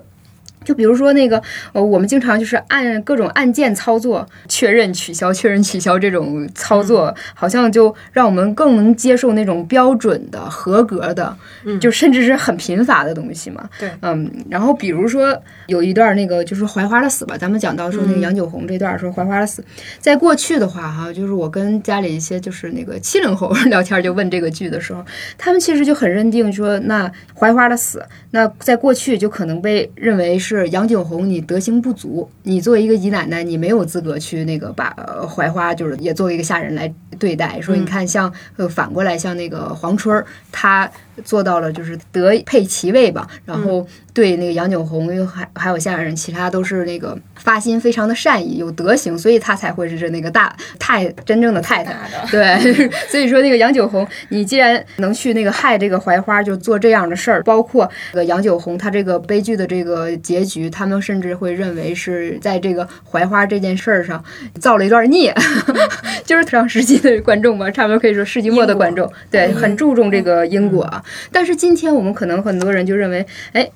[0.64, 1.42] 就比如说那个，
[1.74, 13.70] 呃，我们经常就是按各种按键操作，确认、取消、确认、取消这种操作，好像就让我们更能接受那种标准的、合格的，嗯就甚至是很贫乏的东西嘛。
[13.80, 19.64] 对，嗯，然后比如说有一段那个就是槐花的死吧，咱们讲到说那个杨九红这段说槐花的死，
[20.00, 25.04] 在过去的话哈，就是我跟家里一些就是那个七零后 聊天就问这个剧的时候，
[25.38, 30.53] 他们其实就很认定说，那槐花的死，那在过去就可能被认为是。
[30.58, 34.96] 是杨景红，你德行不足，你作为一个姨奶奶，你没有资格去那个把
[35.28, 37.60] 槐花就是也作为一个下人来对待。
[37.62, 40.90] 说你看，像呃反过来，像那个黄春儿，她
[41.24, 51.96] 做到了就是德配其位吧，然后对那个杨九红又还还有下人，其他都是那个发心非常的善意，有德行，所以他才会是那个大太真正的太太。
[52.30, 52.56] 对，
[53.10, 60.44] 所以说那个杨九红，你既然能去那个害这个槐花，就做这样的事儿，包括这个杨九红，他这个悲剧的这个结。
[60.44, 64.22] 局，他们甚至会认为是在这个槐花这件事儿上
[64.60, 65.34] 造了一段孽，
[66.26, 70.86] 就是上世纪的观众吧，差不多可以说世纪末的观众，对，很注重这个因果。
[71.32, 73.70] 但是今天我们可能很多人就认为，哎，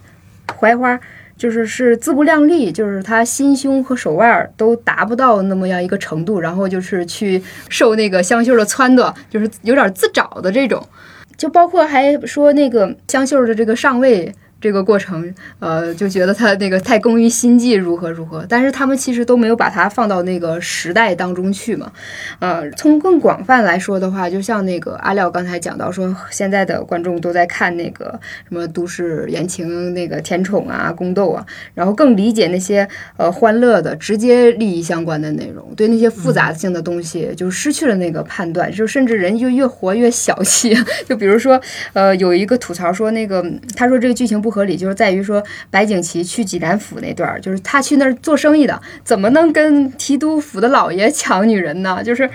[0.46, 1.00] 槐花
[1.38, 10.84] 就是是自不量力，就是他心胸和手腕都达不到那么样一个程度，然后就是去受那个香秀的撺掇，就是有点自找的这种，
[11.38, 14.34] 就包括还说那个香秀的这个上位。
[14.60, 21.92] 这个过程，呃，就觉得他那个太工于心计，如何如何，但是他们其实都没有把它放到那个时代当中去嘛，
[22.40, 40.76] 呃，从更广泛来说的话，就像那个阿廖刚才讲到说，现在的观众都在看那个什么都市言情、那个甜宠啊、宫斗啊，然后更理解那些呃欢乐的、直接利益相关的内容，对那些复杂性的东西就失去了那个判断，就甚至人就越活越小气。
[41.08, 41.62] 就比如说，
[41.94, 44.58] 呃，有一个吐槽说，那个他说这个剧情不。
[44.58, 52.02] 合理，就是在于说白景琦去济南府那段儿，就是他去那儿做生意的，怎么能跟提督府的老爷 抢女人呢？
[52.04, 52.28] 就是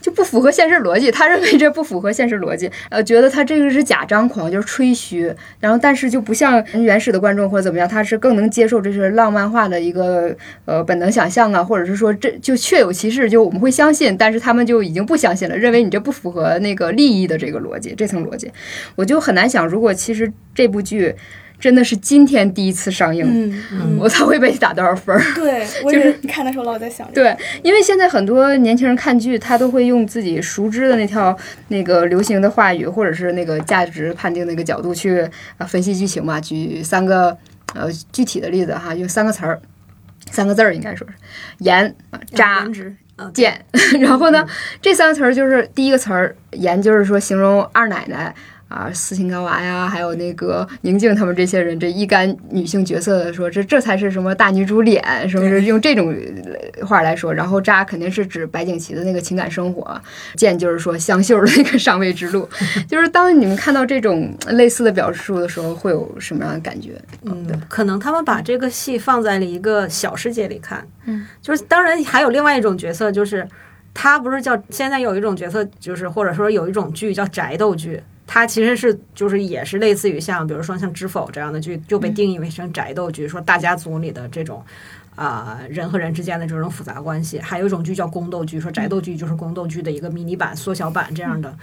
[0.00, 1.10] 就不符合现实逻辑。
[1.10, 5.30] 他认为这不符合现实逻辑，呃，觉得他这个是假张狂，就是吹嘘。
[5.60, 14.16] 然后，但是就不像原始的观众或者怎么样，他是更能接受这是浪漫化的一个呃本能想象啊，或者是说这就确有其事，就我们会相信。
[14.16, 18.50] 但是他们就已经不相信了，认为你这不符合那个利益的这个逻辑，这层逻辑，
[18.94, 21.14] 我就很难想，如果其实这部剧。
[21.66, 23.52] 真的是今天第一次上映，
[23.98, 25.20] 我才会被打多少分儿？
[25.34, 27.10] 对，就是看的时候老在想。
[27.12, 36.40] 对，因为现在很多年轻人看剧，他都会用自己熟知的那条那个流行的话语，或者是那个价值判定那个角度去啊分析剧情嘛。
[36.40, 37.36] 举三个
[37.74, 39.60] 呃具体的例子哈，用三个词儿，
[40.30, 41.14] 三个字儿应该说是
[41.58, 41.92] 颜、
[42.32, 42.64] 渣、
[43.34, 43.60] 贱。
[43.98, 44.46] 然后呢，
[44.80, 48.32] 这三个词儿就是第一个词儿颜，就是说形容二奶奶。
[48.68, 56.12] 啊，斯琴高娃呀，还有那个宁静他们这些人，这一干女性角色的说，这这才是什么大女主脸，是不是用这种
[56.84, 57.32] 话来说？
[57.32, 60.00] 然后渣肯定是指白景琦的那个情感生活，
[60.34, 62.48] 贱就是说香秀的那个上位之路。
[62.88, 67.00] 就是当你们看到这种类似的表述的时候，会有什么样的感觉？
[67.22, 73.46] 嗯，可能他们把这个戏放在了一个小世界里看，嗯，就是当然还有另外一种角色，就是
[73.94, 78.02] 他不是叫现在有一种角色，就是或者说有一种剧叫宅斗剧。
[78.26, 84.64] 它其实是就是也是类似于像比如说像《知否》这样的剧，就被定义为成宅斗剧，说大家族里的这种
[85.14, 87.38] 啊人和人之间的这种复杂关系。
[87.38, 91.56] 还有一种剧叫宫斗剧，说宅斗剧就是宫斗剧的一个迷你版、缩小版这样的。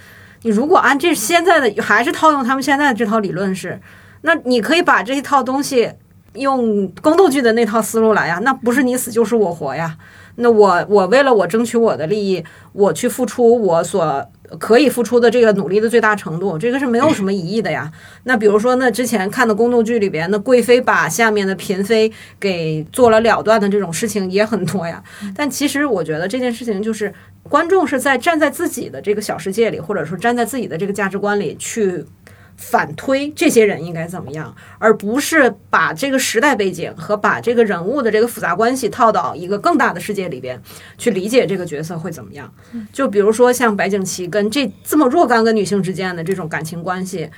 [0.43, 3.80] 你如果按这现在的还是套用他们现在的这套理论是，
[4.21, 5.91] 那你可以把这一套东西
[6.34, 9.97] 用宫斗剧的那套思路来呀，那不是你死就是我活呀。
[10.36, 12.43] 那我我为了我争取我的利益，
[12.74, 14.26] 我去付出我所
[14.60, 17.91] 可以付出的这个努力的最大程度，这个是没有什么疑义的呀。
[18.24, 25.04] 那比如说，那之前看的宫斗剧里边，那贵妃把下面的嫔妃给做了了断的这种事情也很多呀。
[25.36, 32.04] 但其实我觉得这件事情就是观众是在站在自己的这个小世界里，或者说站在自己的这个价值观里去。
[32.56, 40.62] 反推这些人应该怎么样，而不是把这个时代背景和把这个人物的这个复杂关系套到一个更大的世界里边
[40.98, 42.52] 去理解这个角色会怎么样。
[42.92, 47.30] 就比如说像白景琦跟这这么若干个女性之间的这种感情关系，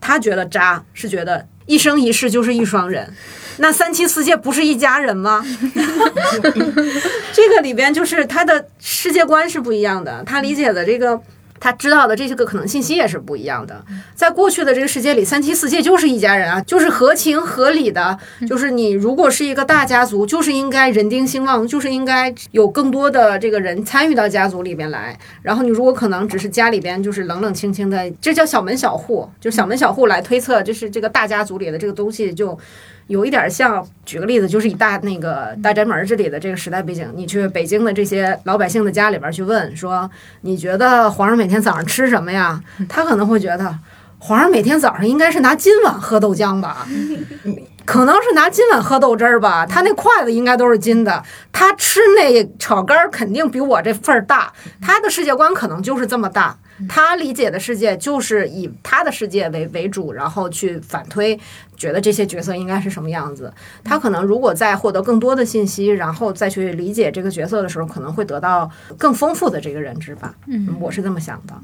[0.00, 3.12] 他觉得渣是觉得一生一世就是一双人，
[3.58, 5.44] 那三妻四妾不是一家人吗？
[7.32, 11.20] 这个里边就是他的世界观是不一样的，他理解的这个。
[11.60, 13.84] 他知道的这些个可能信息也是不一样的。
[14.14, 18.18] 在过去的这个世界里，三妻四妾就是一家人啊，就是合情合理的。
[18.48, 25.16] 就是你如果是一个大家族，就是应该人丁兴旺，就是应该有更多的这个人参与到家族里边来。
[25.42, 32.58] 然后你如果可能只是家里边就是冷冷清清的，这叫小门小户，就小门小户来推测，就是这个大家族里的这个东西就。
[33.10, 40.08] 有一点像，举个例子，就是以大那个大宅门这里的这个时代背景，你去北京的这些老百姓的家里边去问说，
[40.42, 42.62] 你觉得皇上每天早上吃什么呀？
[42.88, 43.76] 他可能会觉得，
[44.20, 46.86] 皇上每天早上应该是拿金碗喝豆浆吧，
[47.84, 49.66] 可能是拿金碗喝豆汁儿吧。
[49.66, 51.20] 他那筷子应该都是金的，
[51.50, 54.52] 他吃那炒肝儿肯定比我这份儿大。
[54.80, 56.56] 他的世界观可能就是这么大。
[56.88, 61.38] 他理解的世界就是以他的世界为为主，然后去反推，
[61.76, 63.52] 觉得这些角色应该是什么样子。
[63.84, 70.34] 他可能如果在获得更多的信息，然后再去理解这个角色的时候，可能会得到更丰富的这个认知吧。
[70.46, 71.54] 嗯，我是这么想的。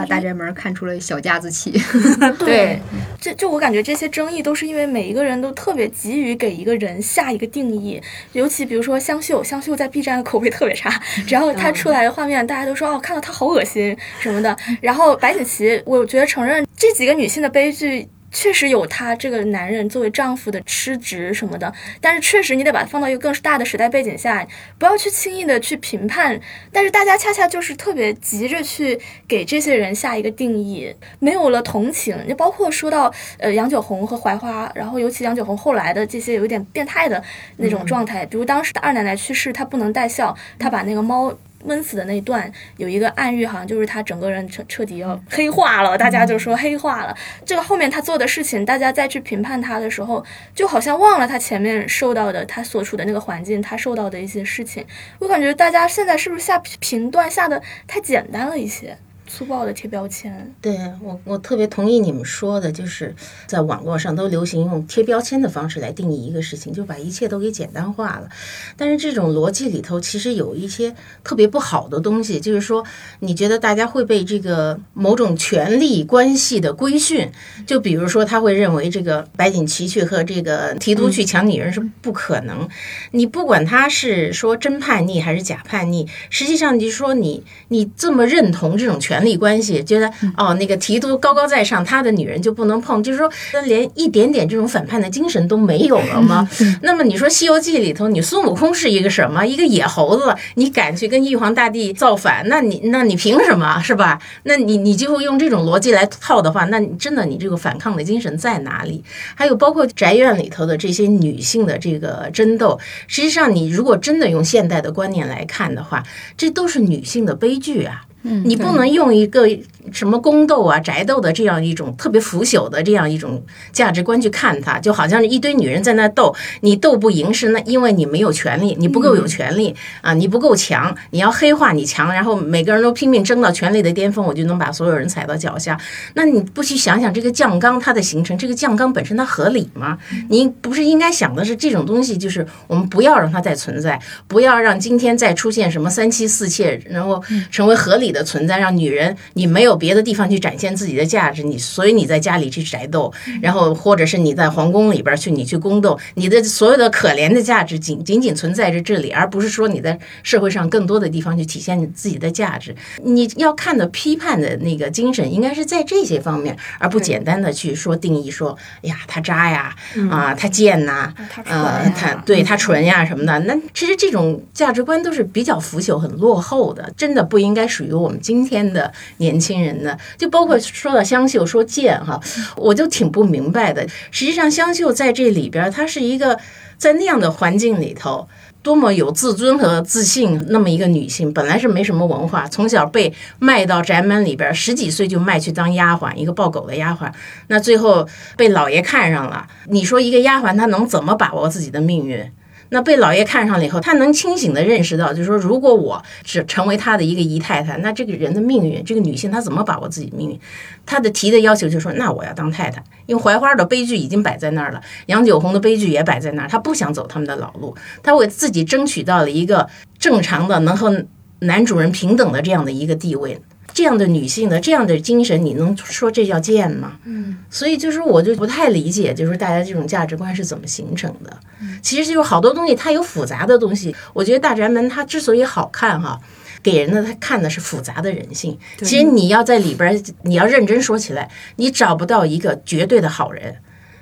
[0.00, 1.72] 把大宅门看出了小家子气，
[2.40, 2.80] 对，
[3.20, 8.00] 这就我感觉这些争议都是因为每一个人都特别急于给一个人下一个定义，
[8.32, 10.90] 尤其比如说香秀，香秀在 B 站的口碑特别差，
[11.28, 14.56] 只要她出来的画面，大家都说哦，看到她好恶心什么的。
[14.80, 18.08] 然后白景琦，我觉得承认这几个女性的悲剧。
[18.30, 24.46] 确实有他这个男人作为丈夫的失职什么的，但是确实你得把它放到一个更大的时代背景下，
[24.78, 26.40] 不要去轻易的去评判。
[26.72, 32.16] 但是大家恰恰就是特别急着去给这些人下一个定义，没有了同情。
[32.26, 37.22] 你包括说到呃杨九红和槐花，然后尤其杨九红后来的这些有点变态的
[37.56, 41.36] 那种状态，比如当时的二奶奶去世，她不能带孝，她把那个猫。
[41.64, 47.16] 闷死的那一段有一个暗喻，好像就是他整个人彻彻底要黑化了，大家就说黑化了。
[47.44, 54.84] 这个后面他做的事情，大家再去评判他的时候，就好像忘了他前面受到的，他所处的那个环境，他受到的一些事情。
[55.18, 58.96] 我感觉大家现在是不是下评断下的太简单了一些？
[59.32, 63.14] 粗暴的贴标签，对我我特别同意你们说的，就是
[63.46, 68.28] 在网络上都流行用贴标签的方式来定义一个事情，就把一切都给简单化了。
[68.76, 72.84] 但是这种逻辑里头其实有一些特别不好的东西，就是说
[73.20, 77.30] 你觉得大家会被这个某种权力关系的规训，
[77.64, 82.68] 就比如说他会认为这个白景琦去和这个提督去抢女人是不可能。
[83.12, 89.19] 你不管他是说真叛逆还是假叛逆，实际上就是说你你这么认同这种权。
[89.20, 93.30] 权力关系，觉得哦，那个提督高高在上，他的女人就不能碰，就是说，
[93.66, 96.48] 连一点点这种反叛的精神都没有了吗？
[96.80, 99.44] 那么你说《西游记》里头，你孙悟空是一个什么？
[99.44, 102.48] 一个野猴子，你敢去跟玉皇大帝造反？
[102.48, 104.18] 那你那你凭什么是吧？
[104.44, 109.04] 那你你就会用这种逻辑来套的话，那你真的你这个反抗的精神在哪里？
[109.34, 116.02] 还有包括宅院里头的这些女性的这个争斗，实际上你如果真的用现代的观念来看的话，
[116.38, 118.06] 这都是女性的悲剧啊。
[118.22, 119.48] 你不能用一个。
[119.92, 135.80] 什么宫斗啊、宅斗的这样一种特别腐朽的这样一种价值观去看它，就好像是一堆女人在那斗，你斗不赢是那因为你没有权利，你不够有权利啊，你不够强，你要黑化你强，然后每个人都拼命争到权力的巅峰，我就能把所有人踩到脚下。
[136.12, 139.98] 那你不去想想这个酱缸它的形成，这个酱缸本身它合理吗？
[140.28, 143.98] 你不是应该想的是这种东西，就是我们不要让它再存在，
[144.28, 149.80] 不要让今天再出现什么三妻四妾，然后成为合理的存在，让女人你没有。
[149.80, 162.76] 别的地方去展现自己的价值，你所以你在家里去宅斗，然后或者是你在皇宫里边去你去宫斗，你的所有的可怜的价值仅仅仅存在着这里，而不是说你在社会上更多的地方去体现你自己的价值。
[163.02, 169.74] 你要看的批判的那个精神，应该是在这些方面，而不简单的去说定义说，哎呀，他渣呀，
[170.10, 171.10] 啊，他贱呐，
[171.46, 173.38] 呃，他对他纯呀什么的。
[173.40, 179.96] 那其实这种价值观都是比较腐朽、很落后的，真的不应该属于我们今天的年轻人呢？
[180.16, 182.20] 就包括说到香秀说贱哈，
[182.56, 183.86] 我就挺不明白的。
[184.10, 186.38] 实际上，香秀在这里边，她是一个
[186.78, 188.28] 在那样的环境里头。
[188.62, 197.10] 多么有自尊和自信，那么一个女性，本来是没什么文化，从小被卖到宅门里边，十几岁就卖去当丫鬟，一个抱狗的丫鬟。
[197.46, 202.30] 那最后被老爷看上了，你说一个丫鬟她能怎么把握自己的命运？
[202.70, 210.40] 那被老爷看上了以后，他能清醒的认识到，就是说，如果我只成为他的一个姨太太，那这个人的命运，这个女性她怎么把握自己命运？
[210.86, 219.68] 她的提的要求就说，那我要当太太，因为槐花的悲剧已经摆在那儿了，杨九红的悲剧也摆在那儿，她不想走他们的老路，她为自己争取到了一个
[219.98, 221.04] 正常的能和
[221.40, 223.40] 男主人平等的这样的一个地位。
[223.72, 226.98] 这样的女性的这样的精神，你能说这叫贱吗？
[227.04, 231.38] 嗯，所以就是我就不太理解，就是大家这种价值观是怎么形成的。
[231.82, 233.94] 其实就是好多东西，它有复杂的东西。
[234.12, 236.20] 我觉得《大宅门》它之所以好看哈，
[236.62, 238.58] 给人的他看的是复杂的人性。
[238.82, 243.56] 其实你要在里边，你要认真说起来，你找不到一个绝对的好人。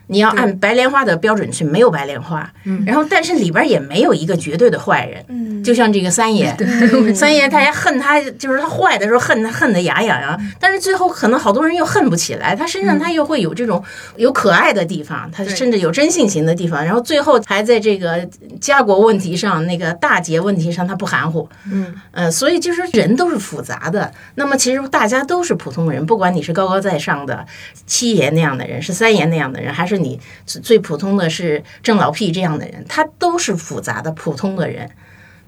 [0.09, 2.51] 你要按白莲花的标准去，没有白莲花。
[2.65, 5.25] 嗯，然后但是里边也没有一个绝对的坏人。
[5.29, 6.57] 嗯，就像这个三爷，
[7.15, 13.85] 三爷大家恨他，就是他坏的时候恨他恨得牙痒痒，但是最后可能好多人又恨不起来，他身上他又会有这种
[14.17, 18.27] 有可爱的地方，他甚至有真性情的地方，然后最后还在这个
[18.61, 21.47] 家国问题上、那个大节问题上他不含糊。
[21.71, 24.11] 嗯，呃，所以就是人都是复杂的。
[24.37, 27.45] 那么其实大家都是普通人，不管你是高高在上的
[27.85, 29.98] 七爷那样的人，是三爷那样的人，还是。
[29.99, 34.89] 你最普通的是郑老屁这样的人，他都是复杂的普通的人，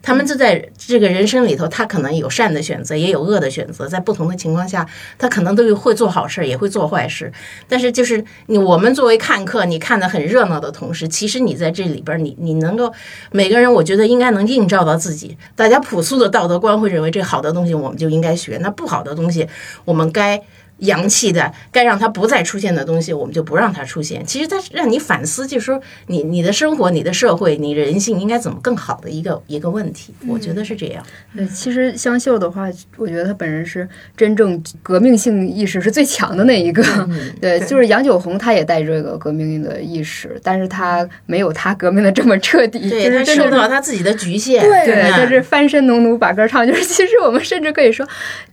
[0.02, 4.86] 他们就在这个人生里头，他可能有善的选择，也有恶的选择，在不同的情况下，
[5.18, 7.30] 他可能都会做好事，也会做坏事。
[7.68, 12.92] 但是就是你我们作为看客，你看的很热闹的同时，其实你在这里边，你你能够
[13.30, 15.36] 每个人，我觉得应该能映照到自己。
[15.54, 19.46] 大家朴素的道德观会认为这好的东西我们就应该学，那不好的东西
[19.84, 20.42] 我们该。
[20.80, 24.24] 洋气的，该让它不再出现的东西，我们就不让它出现。
[24.24, 30.14] 其实它让你反思，就是说你你的生活、你的社会、你人性应该怎么更好的一个一个问题。
[30.26, 31.02] 我觉得是这样。
[31.36, 36.82] 对，其实香秀的话，我觉得他本人是真正革命性意识是最强的那一个。
[37.40, 42.88] 对，就是杨九红，他也带这个革命的意识，但是他没有他革命的这么彻底。
[42.88, 44.62] 对他受到他自己的局限。
[44.62, 48.06] 对，他是翻身农奴把歌唱，就是其实我们甚至可以说，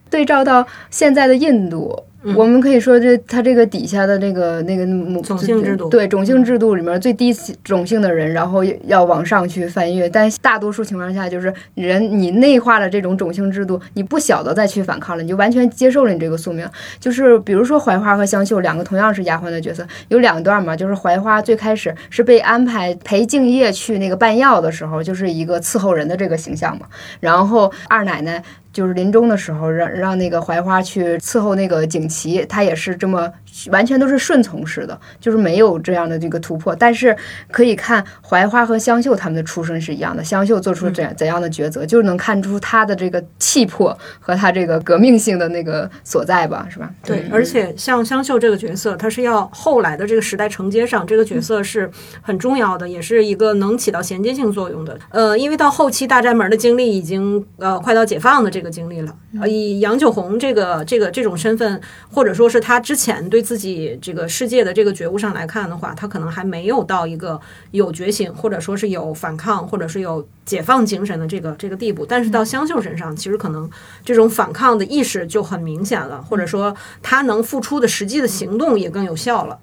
[0.10, 2.04] 对照到现在的印度。
[2.36, 4.86] 我们可以说，这他这个底下的那个那个
[5.22, 10.10] 种姓制度，对种姓制度里面最低种姓的人，然后要往上去翻越。
[10.10, 16.68] 但大多数情况下，就是人你内化了这种种姓制度，你不晓得再去反抗了，你就完全接受了你这个宿命。
[17.00, 26.88] 就是比如说槐花和香秀两个同样是丫鬟的角色，有两段嘛，就是槐花最开始是被安排陪敬业去那个办药的时候，就是一个伺候人的这个形象嘛。
[27.20, 28.44] 然后二奶奶。
[28.74, 33.32] 就是临终的时候，让让那个槐花去伺候那个景琦，他也是这么
[33.72, 36.76] 完全都是顺从式的，就是没有这样的这个突破。
[36.76, 37.16] 但是
[37.52, 46.92] 可以看槐花和香秀他们的出身是一样的，香秀做出怎怎样的抉择，就是能看出他的这个气魄和他这个革命性的那个所在吧，是吧？
[47.04, 51.90] 对，而且像香秀这个角色，他是要后来的这个时代承接上，这个角色是
[52.22, 54.98] 很重要的，也是一个能起到衔接性作用的。
[55.10, 58.68] 呃，因为到后期大宅门的经历已经呃快到解放的这个。
[58.68, 59.16] 经历了，
[59.48, 61.82] 以杨九红这个这个这种身份，
[62.12, 67.40] 或者说是他之前对自己这个世界的这个觉悟上来看的话，他可能还没有到一个
[67.72, 72.06] 有觉醒，或者说是有反抗，或者是有解放精神的这个这个地步。
[72.06, 73.70] 但是到香秀身上，其实可能
[74.04, 79.60] 这种反抗的意识就很明显了，或者说他能付出的实际的行动也更有效了。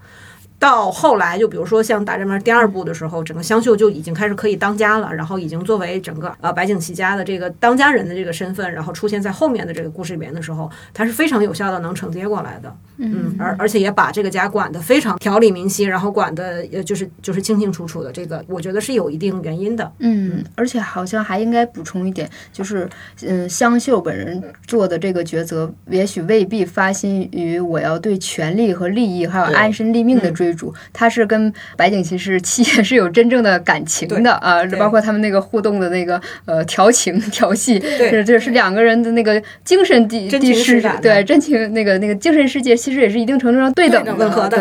[0.58, 22.88] 到后来，就比如说像《大宅门》第二部的时候，整个香秀就已经开始可以当家了，然后已经作为整个呃白景琦家的这个当家人的这个身份，然后出现在后面的这个故事里面的时候，它是非常有效的能承接过来的，嗯，而而且也把这个家管得非常条理明晰，然后管的呃就是就是清清楚楚的，这个我觉得是有一定原因的，嗯，而且好像还应该补充一点，就是
[23.26, 30.54] 嗯香秀本人做的这个抉择，也许未必发心于我要对权力和利益还有安身立命的追。
[30.54, 44.58] 逐他是跟白景琦是七爷是有真正的感情的啊，包括他们那个互动的那个呃调情调戏，是这是两个人的那个精神地地势，对真情那个那个精神世界其实也是一定程度上对等吻合的，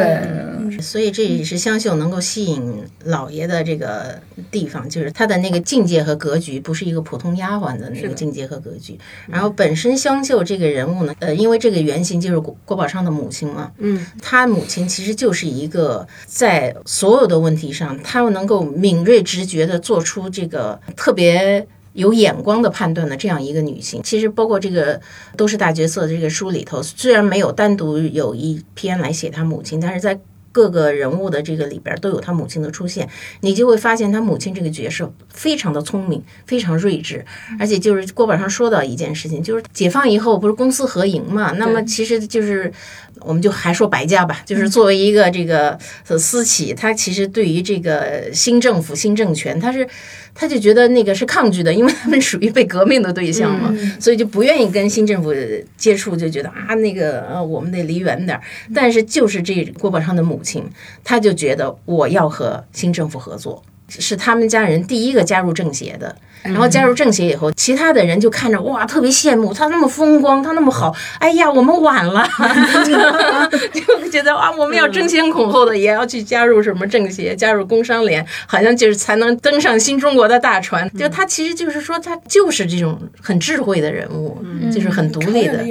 [0.70, 4.18] 对，所以这也是香秀能够吸引老爷的这个
[4.50, 8.98] 地方，就是他的那个境界和格局不是一个普通丫鬟的那个境界和格局。
[9.28, 16.08] 然后本身香秀这个人物呢，呃，因为这个原型就是郭郭宝昌的母亲嘛，嗯，他母亲其实就是一个。
[16.26, 24.02] 在所有的问题上，他们能够敏锐直觉的做出这个特别有眼光的判断的这样一个女性。
[24.04, 25.00] 其实包括这个
[25.38, 30.20] 都是大角色的这个书里头，虽然没有单独有一篇来写她母亲，但是在
[30.52, 33.10] 各个人物的这个里边都有她母亲的出现，
[33.42, 37.26] 你就会发现她母亲这个角色非常的聪明，非常睿智，
[37.60, 42.72] 而且就是郭宝上说到一件事情，就是解放以后不是公私合营嘛，那么其实就是。
[43.20, 45.78] 我们就还说白家吧，就是作为一个这个
[46.18, 49.88] 私企，他其实对于这个新政府、新政权，他是
[50.34, 55.34] 他就觉得那个是抗拒的，因为他们属于被革命的对象嘛，所以就不愿意跟新政府
[55.78, 58.44] 接触，就觉得啊，那个呃，我们得离远点儿。
[58.74, 60.64] 但是就是这郭宝昌的母亲，
[61.04, 66.16] 他就觉得我要和新政府合作，是他们家人第一个加入政协的。
[66.44, 70.94] 然后加入政协以后，其他的人就看着哇，特别羡慕他那么风光，他那么好。
[71.20, 72.28] 哎呀，我们晚了，
[72.84, 80.90] 就觉得啊，我们要争先恐后的也要去加入什么政协，加入工商联，好像就是才能登上新中国的大船。
[80.98, 84.38] 就他其实就是说，他就是这种很智慧的人物，
[84.70, 85.66] 就是很独立的。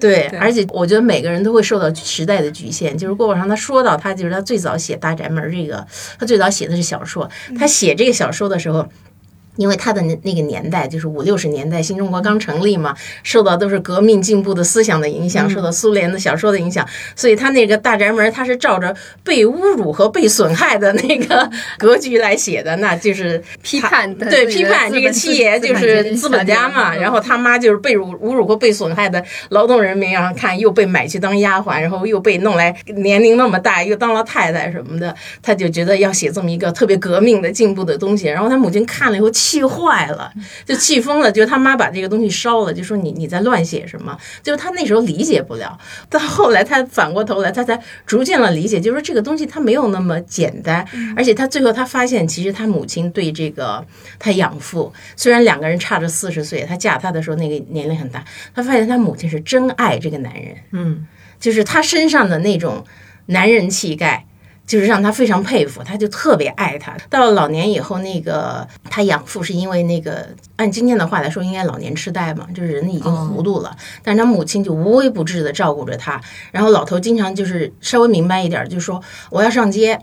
[0.00, 2.98] 对，而且我觉得每个人都会受到时代的局限。
[2.98, 5.86] 就是郭宝昌他说到，他就是他最早写《大宅门》这个，
[6.18, 7.30] 他最早写的是小说。
[7.58, 8.88] 他写这个小说的时候。
[9.56, 16.86] 因为他的那那个年代就是五六十年代，新中国刚成立嘛，受到都是革命进步的思想的影响，受到苏联的小说的影响，
[17.16, 18.94] 所以他那个大宅门，他是照着
[19.24, 39.28] 被侮辱和被损害的那个格局来写的，那就是 批判对批判这个七爷就是资本家嘛，然后他妈就是被辱侮辱和被损害的劳动人民，然后看又被买去当丫鬟，然后又被弄来年龄那么大又当了太太什么的，他就觉得要写这么一个特别革命的进步的东西，然后他母亲看了以后。
[39.40, 40.32] 气坏了，
[40.64, 44.16] 就气疯了，就他妈把这个东西烧了，就说你你在乱写什么？
[44.42, 45.78] 就是他那时候理解不了，
[46.08, 50.86] 到后来他反过头来，他才逐渐的理解，就是这个东西他没有那么简单，
[51.16, 53.84] 而且他最后他发现，其实他母亲对这个
[54.18, 58.24] 他养父，虽然两个人差着四十岁，他嫁他的时候那个年龄很大，
[58.54, 61.06] 他发现他母亲是真爱这个男人，嗯，
[61.40, 62.84] 就是他身上的那种
[63.26, 64.26] 男人气概。
[64.70, 66.96] 就是让他非常佩服，他就特别爱他。
[67.08, 73.76] 到了老年以后，那个他养父是因为那个按今天的话来说，应该老年痴呆嘛，就是人已经糊涂了。
[74.04, 76.20] 但是他母亲就无微不至的照顾着他。
[76.52, 80.00] 然后老头经常就是稍微明白一点，就说我要上街。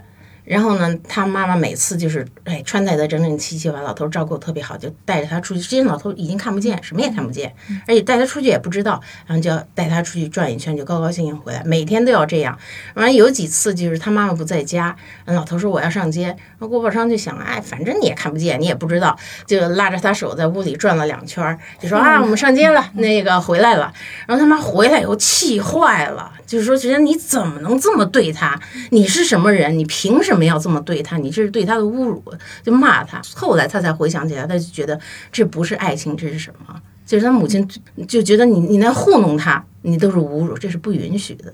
[0.47, 5.59] 然后呢，他妈妈每次就是哎穿戴的整整齐齐，把老头照顾特别好，就带着他出去。
[5.59, 7.53] 之前老头已经看不见，什么也看不见，
[7.85, 11.61] 而且带他出去也不知道，然后就要带他出去转一圈，就高高兴兴回来。
[11.65, 12.57] 每天都要这样。
[12.95, 14.95] 完了有几次就是他妈妈不在家，
[15.25, 16.33] 老头说我要上街。
[16.59, 23.91] 那郭宝昌就想，哎，反正你也看不见，你也不知道，就拉着他手在屋里转了两圈，就说啊，我们上街了，那个回来了。
[24.25, 26.31] 然后他妈回来以后气坏了。
[26.47, 28.59] 就是说，觉得你怎么能这么对他？
[28.89, 29.77] 你是什么人？
[29.77, 31.17] 你凭什么要这么对他？
[31.17, 32.23] 你这是对他的侮辱，
[32.63, 33.21] 就骂他。
[33.35, 34.99] 后来他才回想起来，他就觉得
[35.31, 36.81] 这不是爱情，这是什么？
[37.05, 37.67] 就是他母亲
[38.07, 41.53] 就觉得你你在糊弄他，你都是侮辱，这是不允许的。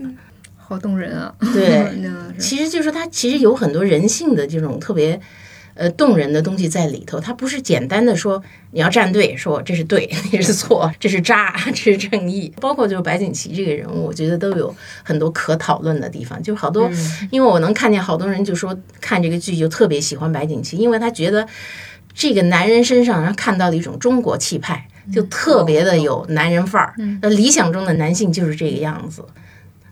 [0.56, 1.36] 好动人啊！
[1.54, 1.86] 对，
[2.40, 5.20] 其实就是他其实有很多人性的这种特别。
[5.76, 12.54] 呃，动人的东西在里头，它不是简单的说你要站队，说这是对， 你是错，这是渣， 这是正义。
[12.62, 16.42] 包括就是白景琦这个人物，我觉得都有很多可讨论的地方。
[16.44, 16.90] 就好多，
[17.32, 21.48] 因为我能看见好多人就说看这个剧就特别喜欢白景琦，因为他觉得
[22.14, 26.94] 这个男人身上看到了一种中国气派，就特别的有男人范儿。
[27.22, 29.26] 那理想中的男性就是这个样子。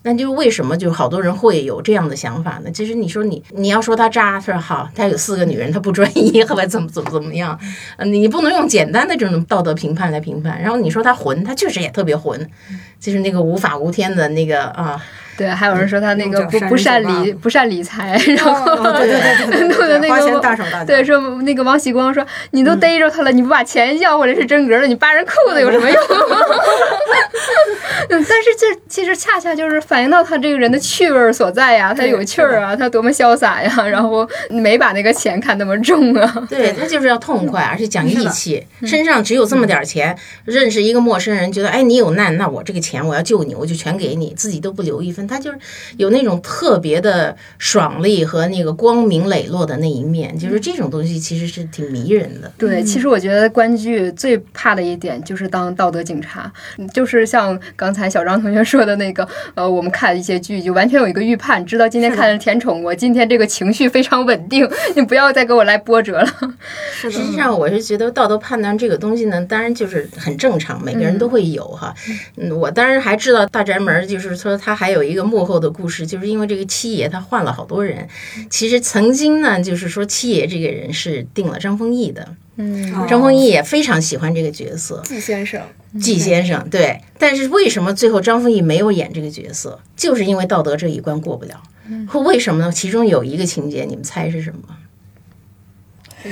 [0.04, 2.72] 那就为什么就好多人会有这样的想法呢？
[2.72, 7.60] 其实你说你你要说他渣是好，他有四个女人，他不专一，后来怎么怎么怎么样？
[8.06, 10.62] 你不能用简单的这种道德评判来评判。
[10.62, 12.50] 然后你说他混，他确实也特别混，
[13.00, 15.02] 就是那个无法无天的那个啊。
[15.42, 20.86] 对，还有人说他那个不不善理不善理财，然后对对对对对，花钱大手大脚。
[20.86, 25.98] 对，说那个王喜光说，你都逮着他了，你不把钱要回来是真格的，你扒人裤子有什么用？
[28.10, 36.48] 但是这其实恰恰就是反映到他这个人的趣味所在呀，他有趣儿啊，他多么潇洒呀，然后没把那个钱看那么重啊。
[36.50, 40.16] 对他就是要痛快，而且讲义气，身上只有这么点钱，
[40.46, 45.28] 认识一个陌生人，觉得哎你有难，那我这个钱我要救你，我就全给你，自己都不留一分。
[45.32, 45.58] 他就是
[45.96, 52.52] 有那种特别的爽利和那个光明磊落的那一面，就是这种东西其实是挺迷人的。
[52.58, 56.52] 对，其实我觉得观剧最怕的一点就是当道德警察，
[56.94, 59.26] 就是像刚才小张同学说的那个，
[59.56, 66.28] 呃，我们看一些剧就完全有一个预判，知道今天看的甜宠，我今天这个情绪非常稳定， 你不要再给我来波折了。
[66.92, 71.96] 实际上，我是觉得道德判断这个东西呢，当然就是很正常，每个人都会有哈。
[72.36, 75.21] 嗯，我当然还知道大宅门，就是说它还有一个。
[75.24, 78.08] 幕后的故事，就是因为这个七爷他换了好多人。
[78.50, 82.36] 其实曾经呢，就是说七爷这个人是定了张丰毅的。
[82.58, 85.62] 嗯，张丰毅也非常喜欢这个角色，季先生，
[86.00, 86.70] 季先生。
[86.70, 89.80] 对，但是为什么最后张丰毅没有演这个角色？
[89.96, 91.62] 就是因为道德这一关过不了。
[92.08, 92.72] 或为什么呢？
[92.72, 94.60] 其中有一个情节，你们猜是什么？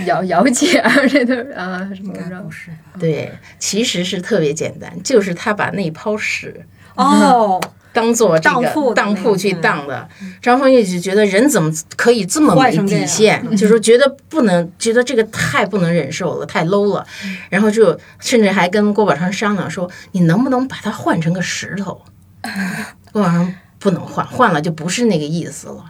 [0.05, 2.69] 姚姚姐啊，这都啊什么不是
[2.99, 6.63] 对，其实是特别简单，就是他把那泡屎
[6.95, 7.59] 哦，
[7.99, 10.09] 当做这当铺个当铺去嗯当的。
[10.41, 17.05] 张丰毅就觉得人怎么可以这么没底线， 就说觉得不能，觉得这个太不能忍受了，太 low 了。
[17.49, 22.01] 然后就甚至还跟郭宝昌商量说，你能不能把它换成个石头？
[23.11, 25.83] 郭宝昌不能换，换了就不是那个意思了。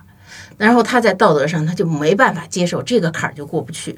[0.58, 3.98] 然后他在道德上他就没办法接受这个坎儿就过不去，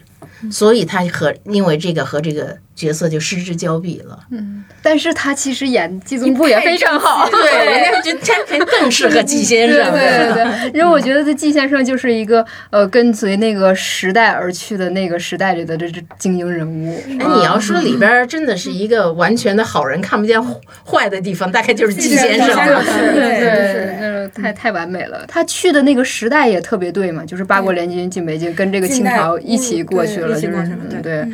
[0.51, 4.19] 所以他和因为这个和这个角色就失之交臂了。
[4.31, 9.91] 嗯但是他其实演季宗部也非常好，对，人家觉得这肯定更适合季先生。
[9.91, 16.99] 对对对， 因为我觉得这季先生就是一个呃跟随那个时代而去的那个时代里的这这精英人物。
[17.19, 20.41] 哎，你要说里边真的是一个完全的好人，看不见
[20.83, 22.83] 坏的地方，大概就是季先生了。
[22.83, 25.23] 对对对对，那种太太完美了。
[25.27, 30.47] 他去的那个时代也特别对嘛，就是八国联军进北京，跟这个清朝一起过去去了对
[30.89, 31.27] 嗯对。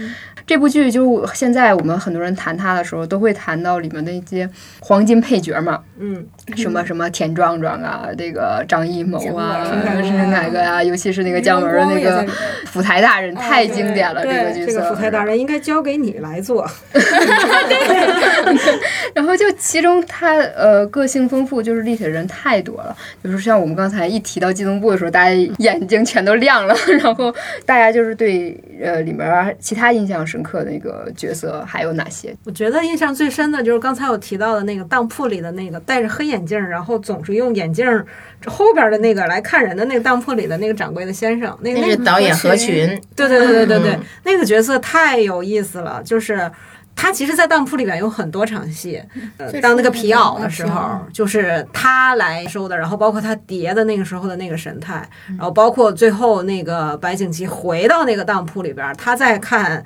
[0.48, 6.26] 这部剧就现在我们很多人谈它的时候，都会谈到里面的一些黄金配角嘛，嗯，
[6.56, 9.66] 什么什么田壮壮啊，这个张艺谋啊，
[10.02, 10.82] 是哪个呀？
[10.82, 12.26] 尤其是那个姜文的那个
[12.66, 14.68] 府台大人，太经典了，这个角色。
[14.68, 16.66] 这个府台大人应该交给你来做。
[19.14, 22.96] 然后就其中他呃个性丰富，就是立体的人太多了。
[23.22, 26.74] 就是像我们刚才一提到机动部的时候，大家眼睛全都亮了。
[27.02, 27.36] 然后
[27.66, 32.36] 大家就是对呃里面其他印象深刻的那个角色还有哪些？
[32.46, 38.06] 我觉得印象最深的就是刚才我提到的那个当铺里的那个戴着黑眼镜儿，然后总是用眼镜儿
[38.46, 46.52] 后边的那个来看人的那个当铺里的那个掌柜的先生，那个那那个是导演何群，对对对对对对，嗯那个角色太有意思了，就是。
[47.00, 49.00] 他其实，在当铺里边有很多场戏，
[49.38, 59.82] 呃，当那个皮袄的时候，就是他来收的，然后包括他叠的那个时候的那个神态，然后包括最后那个白景琦回到那个当铺里边，他在看，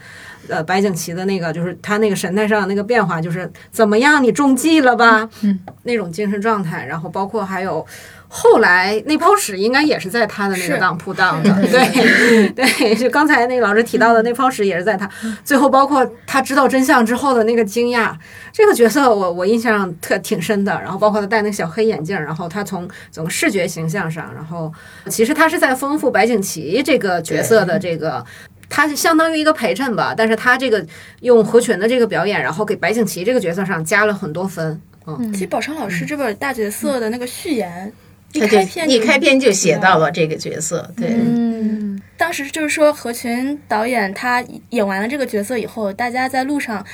[0.48, 5.30] 呃，白景琦的那个就是他那个神态上那个变化，就是怎么样，你中计了吧？
[5.42, 7.86] 嗯，那种精神状态，然后包括还有。
[8.34, 15.10] 后来那泡屎应该也是在他的那个是当铺当的， 对 对，就刚才那个老师提到的那泡屎也是在他。
[15.44, 18.14] 最后包括他知道真相之后的那个惊讶，
[18.54, 20.72] 这个角色我我印象特挺深的。
[20.82, 24.72] 然后包括他戴那个小黑眼镜，然后他从整个视觉形象上，然后
[25.10, 28.26] 其实他是在丰富白景琦这个角色的这个。
[28.74, 30.82] 他是相当于一个陪衬吧，但是他这个
[31.20, 34.82] 用何群的这个表演，然后给白景琦这个角色上加了很多分。
[35.06, 37.92] 嗯，其实宝昌老师这本大角色的那个序言，一
[38.34, 46.86] 一开篇就写到了这个角色，对，嗯，当时就是说何群导演他演完了这个角色以后，大家在路上。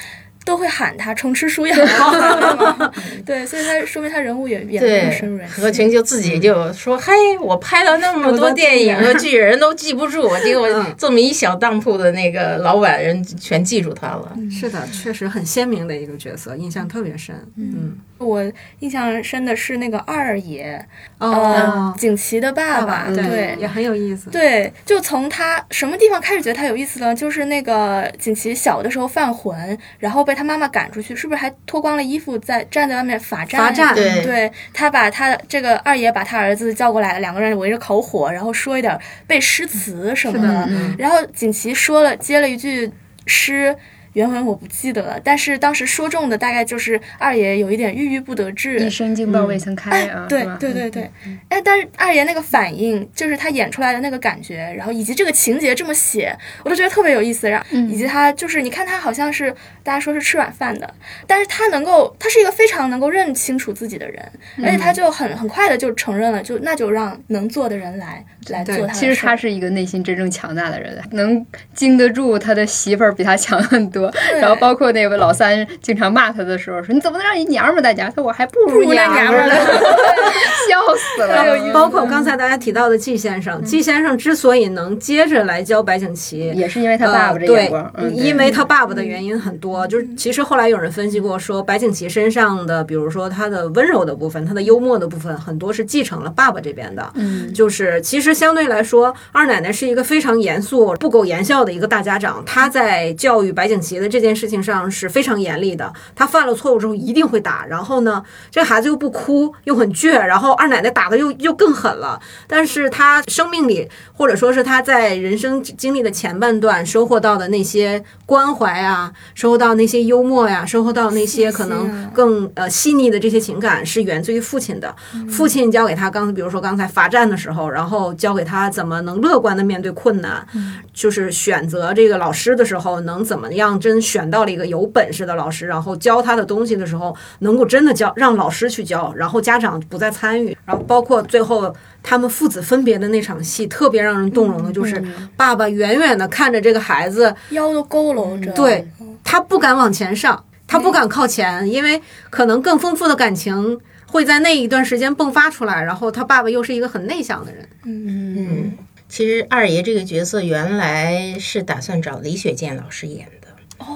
[0.48, 1.76] 都会喊他虫吃鼠咬，
[3.26, 5.62] 对，所以他说明他人物也演得更深入人，心。
[5.62, 14.32] 何群就自己就说：“嘿，我拍了那么多电影和剧，人都记不住，结果这么一小当铺的那个老板人全记住他了。
[14.50, 17.36] 是的，确实很鲜明的一个角色，印象特别深。
[17.58, 18.42] 嗯，我
[18.80, 20.82] 印象深的是那个二爷，
[21.18, 24.30] 哦呃，，景琦的爸爸对对，也很有意思。
[24.30, 27.14] 对，就从他什么地方开始觉得他有意思呢？
[27.14, 33.60] 就是那个景琦小的时候犯浑，然后被他妈妈赶出去，是不是还脱光了衣服在站在外面罚站？
[33.60, 42.92] 罚站对他把他这个二爷把他儿子叫过来，两个人围着烤火，然后说一点背诗词什么是的嗯然后锦旗说了接了一句
[43.26, 43.76] 诗。
[44.14, 51.12] 原文我不记得了，但是当时说中的大概就是二爷有一点郁郁不得志，一身劲爆未曾开啊，对对对对，
[51.50, 57.50] 哎，但是二爷那个反应，就是他演出来的那个感觉，然后以及这个情节这么写，我都觉得特别有意思。
[57.50, 59.54] 然后以及他就是，你看他好像是
[59.84, 60.94] 大家说是吃软饭的，
[61.26, 64.32] 但是他能够，他是一个非常能够认清楚自己的人，
[64.64, 68.94] 而且他就很很快的就承认了，就那就让能做的人来来做他。
[68.94, 74.07] 其实他是一个内心真正强大的人，能经得住他的媳妇儿比他强很多。
[74.40, 78.06] 然后包括那个老三经常骂他的时候，说你怎么能让你娘们儿在家？
[78.06, 79.56] 他说我还不如娘们儿呢，
[80.68, 81.74] 笑死了。
[81.74, 97.12] 包括刚才大家提到的季先生，季先生之所以能接着来教白景琦，也是因为他爸爸这呃眼光，因为他爸爸的原因很多，就是其实后来有人分析过，说白景琦身上的，比如说他的温柔的部分，他的幽默的部分，很多是继承了爸爸这边的。
[97.16, 105.92] 嗯，就是其实相对来说，二奶奶是一个非常严肃、不苟言笑的一个大家长，她在教育白景琪的这件事情上是非常严厉的。
[106.16, 112.20] 他犯了错误之后一定会打，然后呢，这孩子又不哭，又很倔，然后二奶奶打的又又更狠了。
[112.48, 124.94] 但是他生命里，或者说是他在人生经历的前半段收获到的那些关怀啊，收获到那些幽默呀，收获到那些可能更呃细腻的这些情感，是源自于父亲的。
[125.30, 130.46] 父亲教给他刚，比如说刚才罚站的时候，然后教给他怎么能乐观的面对困难，
[130.94, 145.04] 就是选择这个老师的时候，能怎么样真选到了一个有本事的老师，然后教他的东西的时候，能够真的教让老师去教，然后家长不再参与，然后包括最后他们父子分别的那场戏，特别让人动容的，就是
[145.36, 148.88] 爸爸远远的看着这个孩子，腰都佝偻着，对
[149.24, 155.84] 他不敢往前上，他不敢靠前，因为可能更丰富的感情会在那一段时间迸发出来。
[155.84, 158.74] 然后他爸爸又是一个很内向的人，嗯，
[159.10, 163.37] 其实二爷这个角色原来是打算找李雪健老师演的。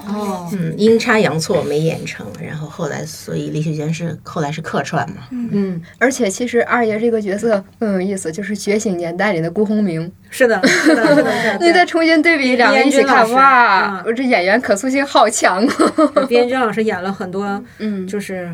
[0.07, 5.17] 哦，嗯，阴差阳错没演成，然后后来，所以李雪健是后来是客串嘛。
[5.31, 10.11] 嗯，而且其实二爷这个角色更有意思，就是《觉醒年代》里的顾鸿铭。
[10.29, 11.57] 是的，是的，是的。
[11.59, 16.25] 你再重新对比两个一起看，哇，我这演员可塑性好强啊！
[16.27, 18.49] 边娟老师演了很多， 嗯，就是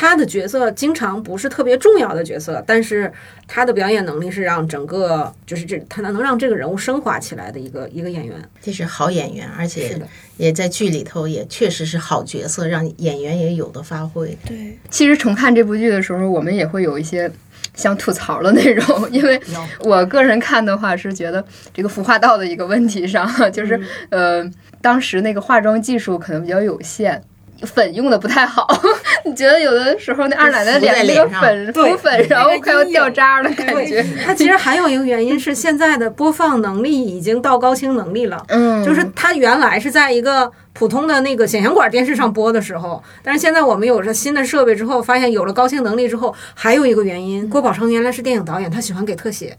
[0.00, 3.12] 他的角色经常不是特别重要的角色，但是
[3.46, 8.34] 他的表演能力是让整个就是这他能让这个人物升华起来的一个一个演员。
[8.62, 10.00] 这是好演员，而且
[10.38, 14.34] 也在剧里头也确实是好角色，让演员也有的发挥。
[14.46, 17.30] 对，其实重看这部剧的时候，我们也会有一些
[17.74, 19.38] 想吐槽的内容，因为
[19.80, 21.44] 我个人看的话是觉得
[21.74, 23.78] 这个服化道的一个问题上，就是、
[24.08, 27.22] 呃，当时那个化妆技术可能比较有限。
[27.62, 28.66] 粉用的不太好，
[29.24, 34.04] 你觉得有的时候那二奶奶脸那个粉对浮粉，然后快要掉渣的感觉。
[34.24, 38.42] 它其实还有一个原因是现在的播放能力已经到高清能力了。
[38.48, 49.56] 嗯，就是它原来是在一个普通的那个显像管电视上播的时候，但是现在我们有了新的设备之后，发现有了高清能力之后，还有一个原因，郭宝成原来是电影导演，他喜欢给特写，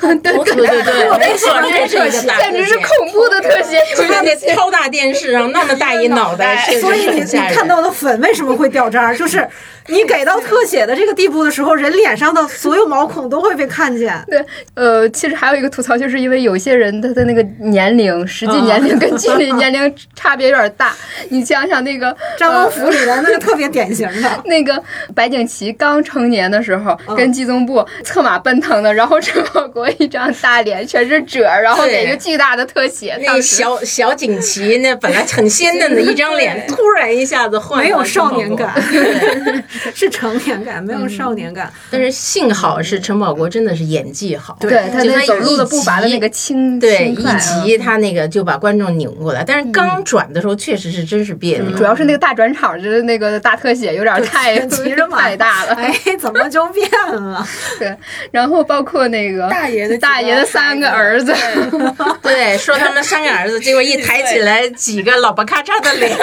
[0.00, 7.38] 对对对对， 没错，这是一个简直是恐怖的特写，就在那超大电视上那么大一脑袋， 所以你你。
[7.54, 9.16] 看到的粉为什么会掉渣儿？
[9.16, 9.46] 就是
[9.90, 14.14] 你给到特写的这个地步的时候，人脸上的所有毛孔都会被看见。
[14.28, 20.94] 对，呃，其实还有一个吐槽，就是因为有些人他的那个年龄，实际年龄跟剧里年龄差别有点大。
[21.30, 24.82] 你想想那个张光福里边那个特别典型的，那个
[25.14, 33.18] 白景琦刚成年的时候，跟季宗部策马奔腾的，然后陈宝国一张大脸全是褶，然后给一个巨大的特写。
[33.22, 39.62] 那小小景琦那本来很鲜嫩的一张脸，突然一下子换没有少年感对，
[39.94, 41.72] 是成年感，没有少年感。
[41.90, 51.76] 但是幸好是陈宝国真的是演技好，对他那走路的一步伐的那个轻对一集他那个就把观众拧过来，但是刚转的时候确实是真是别扭。
[51.76, 54.58] 主要是那个大转场，就是那个大特写有点太
[55.10, 55.74] 太大了。
[55.74, 57.46] 哎，怎么就变了？
[57.78, 57.94] 对，
[58.30, 61.34] 然后包括那个大爷的大爷的三个儿子，
[62.22, 66.16] 对，说他们三个儿子，结果一抬起来几个老不咔嚓的脸，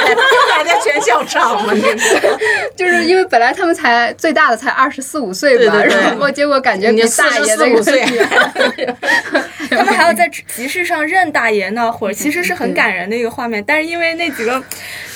[0.49, 1.73] 大家全笑场了。
[1.73, 2.39] 那个
[2.75, 8.01] 就是因为本来他们才最大的才二十四五岁吧，对对对然后结果感觉比大爷那个四五岁，
[9.69, 13.63] 他们还要在集市上认大爷那会儿，其实是很感人的一个画面。
[13.65, 14.61] 但是因为那几个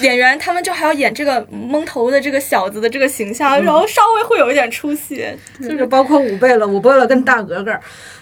[0.01, 5.25] 演员，他们就还要演这个蒙头的这个小子的这个形象，然后稍微会有一点出戏。
[5.61, 7.77] 就是包括五贝了，五倍了跟大格格，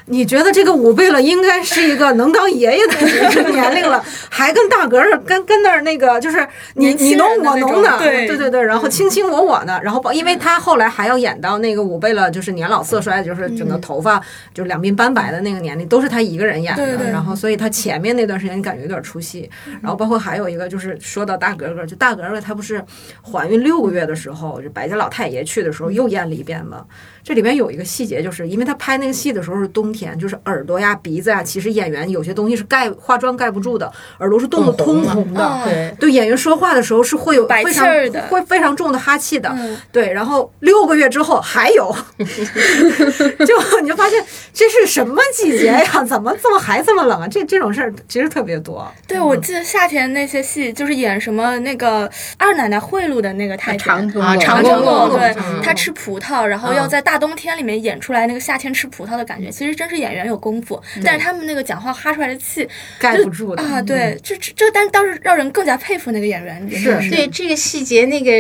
[0.10, 2.94] 你觉得这个五贝勒应该是一个能当爷爷的
[3.32, 8.28] 这个年龄了，还跟大格格跟跟那儿那个就是你你侬我侬的，对。
[8.28, 14.22] 对对对，然后卿卿我我的，然后包因为他后来还要演到那个五贝勒就是年老色衰，就是整个头发
[14.54, 19.50] 就是两鬓斑白的那个年龄，都是他一个人演的，然后所以他前面那段时间感觉有点出戏，
[19.82, 22.84] 然后包括还有一个就是说到大格格，就大格格她不是
[23.22, 26.86] 怀孕六个月的时候，就白家老太爷去的时候又演了一遍嘛。
[27.28, 35.44] 这里边有一个细节，就是因为他拍那个戏的时候是冬天，就是耳朵呀、鼻子呀，其实演员有些东西是盖化妆盖不住的，耳朵是冻得通红的。
[35.44, 38.22] 嗯对，对演员说话的时候是会有白非常气儿的。
[38.30, 39.78] 会非常重的哈气的，嗯。
[39.92, 44.24] 对，然后六个月之后还有， 就你就发现
[44.54, 46.06] 这是什么季节呀？
[46.06, 47.28] 怎么这么还这么冷啊？
[47.28, 48.90] 这这种事儿其实特别多。
[49.06, 55.62] 对，我记得夏天那些戏，就是演什么那个二奶奶贿赂的那个太监啊长公公长长公公公公，对嗯。
[55.62, 62.68] 他吃葡萄，然后要在大冬天里面演出来那个夏天吃葡萄的感觉，其实真真是演员有功夫，但是他们那个讲话哈出来的气
[63.00, 63.64] 盖不住的。
[63.64, 66.70] 啊，对，这这这，但倒是让人更加佩服那个演员。
[66.70, 67.10] 是。
[67.10, 68.32] 对这个细节，那个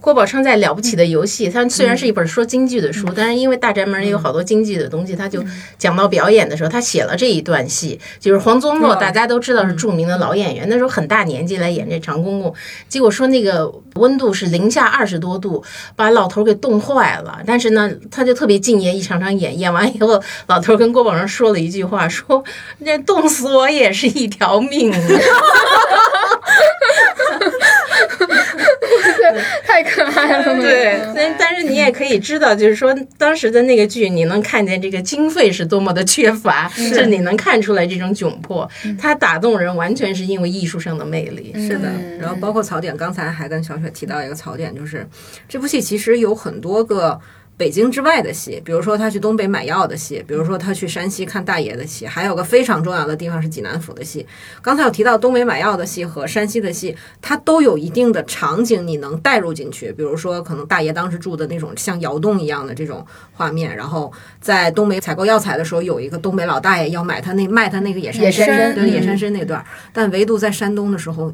[0.00, 5.44] 郭宝昌在《了不起的游戏》，他虽然是一本说京剧的书，但是因为大宅门也有好多京剧的东西，他就
[5.76, 12.54] 讲到表演的时候，他写了这一段戏，就是黄宗洛，大家都知道是著名的老演员，那时候很大年纪来演这长公公，
[12.88, 15.62] 结果说那个温度是零下二十多度，
[15.94, 17.42] 把老头给冻坏了。
[17.46, 22.42] 但是呢，他就特别敬业，一场场演，演完以后，老头跟郭宝昌说了一句话，说
[22.78, 24.92] 那冻死我也是一条命。
[29.66, 38.68] 太可爱了，对，但但是你也可以知道，就是说当时的那个剧，你能看见这个经费是多么的缺乏，是你能看出来这种窘迫。
[39.00, 41.52] 它打动人，完全是因为艺术上的魅力。
[41.54, 45.04] 是的，然后包括槽点，刚才还跟小雪提到一个槽点，就是
[45.48, 47.18] 这部戏其实有很多个。
[47.56, 54.26] 北京之外的戏，比如说他去东北买药的戏，比如说他去山西看大爷的戏，还有个非常重要的地方是济南府的戏。
[54.60, 71.32] 刚才有提到东北买药的戏和山西的戏，它都有一定的场景你能带入进去，比如说可能大爷当时住的那种像窑洞一样的这种画面，然后在东北采购药材的时候，有一个东北老大爷要买他那卖他那个野山参，对野山参那段，但唯独在山东的时候。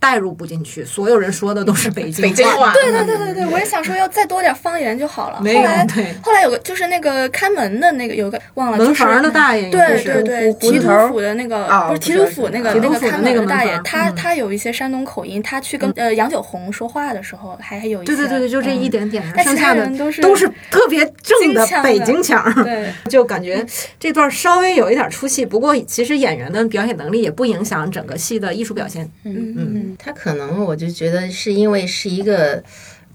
[0.00, 2.72] 带入不进去，所有人说的都是北京 北京话。
[2.72, 5.38] 对对对对对，我也想说要再多点方言就好了。
[5.42, 5.62] 没有，
[5.94, 6.12] 对。
[6.22, 9.68] 后来有个就是那个开门的那个有个忘了，门房的大爷。
[9.68, 18.14] 对对对，提督府的那个不是提督府那个那个开门的大爷，他他有一些山东口音，他去跟呃杨九红说话的时候还还有一些。
[18.14, 22.42] 对对对对，就这一点点，剩下的都是都是特别正的北京腔。
[22.64, 23.64] 对， 就感觉
[23.98, 29.06] 这段稍微有一点出戏，不过其实演员的表演能力也不影响整个戏的艺术表现。
[29.24, 30.64] 嗯嗯，他可能。
[30.64, 32.62] 我就觉得是因为是一个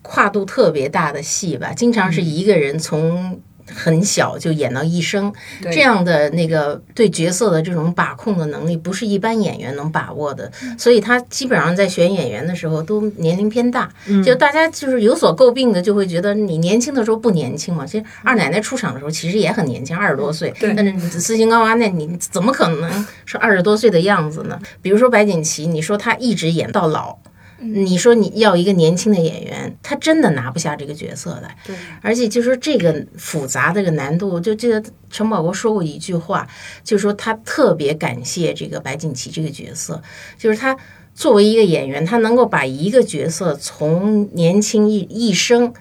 [0.02, 3.42] 跨度特别大的戏吧，经常是一个人从
[3.74, 5.32] 很小就演到一生，
[5.64, 10.52] 这样的那个对角色的这种把控的能力，不是一般演员能把握的。
[10.78, 13.90] 所以他基本上在选演员的时候都年龄偏大，
[14.24, 17.86] 就大家就是有所诟病的，就会觉得你年轻的时候不年轻嘛。
[17.86, 20.54] 其实二奶奶出场的时候其实也很年轻，二十多岁。
[20.60, 24.60] 但是斯琴高娃那你怎么可能是二十多岁的样子呢？
[24.82, 27.18] 比如说白景琦，你说他一直演到老。
[27.60, 31.56] 你说你要一个年轻的演员，他真的拿不下这个角色来。
[31.66, 36.48] 对，而且就说这个复杂这个难度，就记得陈宝国说过一句话，
[36.84, 40.02] 就说他特别感谢这个白景琦这个角色，
[40.38, 40.78] 就是他
[41.14, 45.74] 作为一个演员，他能够把一个角色从年轻一一生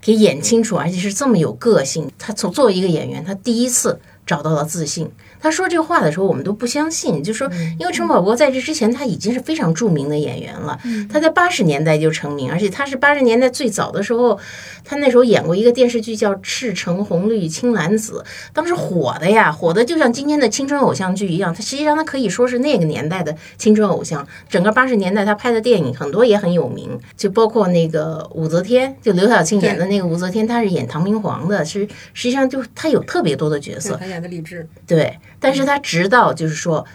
[0.00, 2.10] 给演清楚，而且是这么有个性。
[2.18, 5.10] 他从作为一个演员，他第一次找到了自信。
[5.40, 7.22] 他说这话的时候，我们都不相信。
[7.22, 10.78] 就说，因为陈宝国在这之前他已经是非常著名的演员了，
[11.10, 14.38] 他在八十年代就成名，而且他是八十年代最早的时候，
[14.84, 21.54] 他那时候演过一个电视剧叫《赤橙红绿青蓝紫》，当时火的呀，火的就像今天的青春偶像剧一样。
[21.54, 24.26] 他实际上他可以说是那个年代的青春偶像。
[24.48, 35.18] 整个八十年代他拍的电影很多也很有名，就包括那个武则天，就刘晓庆演的那个武则天，他是演唐明皇的，是实际上就他有特别多的角色，他演的李治，对。
[35.40, 36.86] 但是他直到就是说，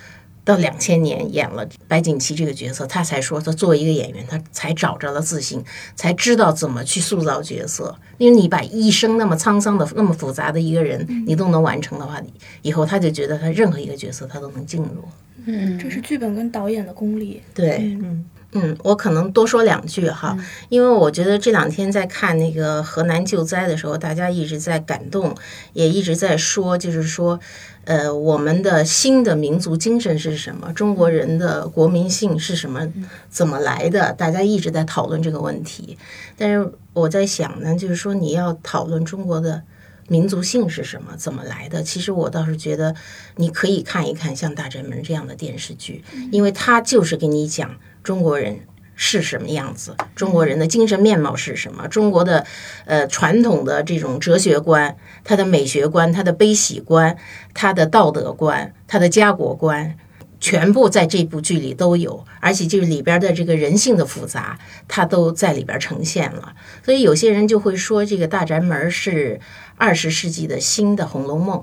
[0.44, 5.64] 到两千年演了白景琦这个角色，他才说他作为一个演员，他才找着了自信，
[5.96, 7.98] 才知道怎么去塑造角色。
[8.18, 12.22] 因为你把一生那么沧桑的、那么复杂的一个人，你都能完成的话，
[12.62, 15.04] 以后他就觉得他任何一个角色他都能进入。
[15.46, 17.42] 嗯，这是剧本跟导演的功力。
[17.54, 18.24] 对，嗯。
[18.58, 20.38] 嗯，我可能多说两句哈，
[20.70, 25.36] 因为我觉得这两天在看那个河南救灾的时候，大家一直在感动，
[25.74, 27.38] 也一直在说，就是说，
[27.84, 30.72] 呃，我们的新的民族精神是什么？
[30.72, 32.90] 中国人的国民性是什么？
[33.30, 34.14] 怎么来的？
[34.14, 35.98] 大家一直在讨论这个问题。
[36.38, 39.64] 但是我在想呢，就是说你要讨论中国的
[40.08, 41.16] 民族性是什么？
[41.18, 41.82] 怎么来的？
[41.82, 42.96] 其实我倒是觉得
[43.38, 47.76] 你可以看一看像《大宅门》这样的电视剧，因为它就是给你讲。
[48.04, 48.60] 中国人
[48.96, 49.96] 是什么样子？
[50.16, 51.88] 中国人的精神面貌是什么？
[51.88, 52.46] 中国的
[52.86, 57.18] 呃传统的这种哲学观、他的美学观、他的悲喜观、
[57.56, 59.98] 他的道德观、他的家国观，
[60.46, 66.54] 全部在这部剧里都有，而且就是里边的这个人性的复杂，它都在里边呈现了。
[66.84, 69.40] 所以有些人就会说，这个大宅门是
[69.76, 71.58] 二十世纪的新的《红楼梦》。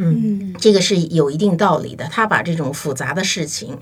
[0.00, 2.04] 嗯，这个是有一定道理的。
[2.04, 3.78] 他把这种复杂的事情。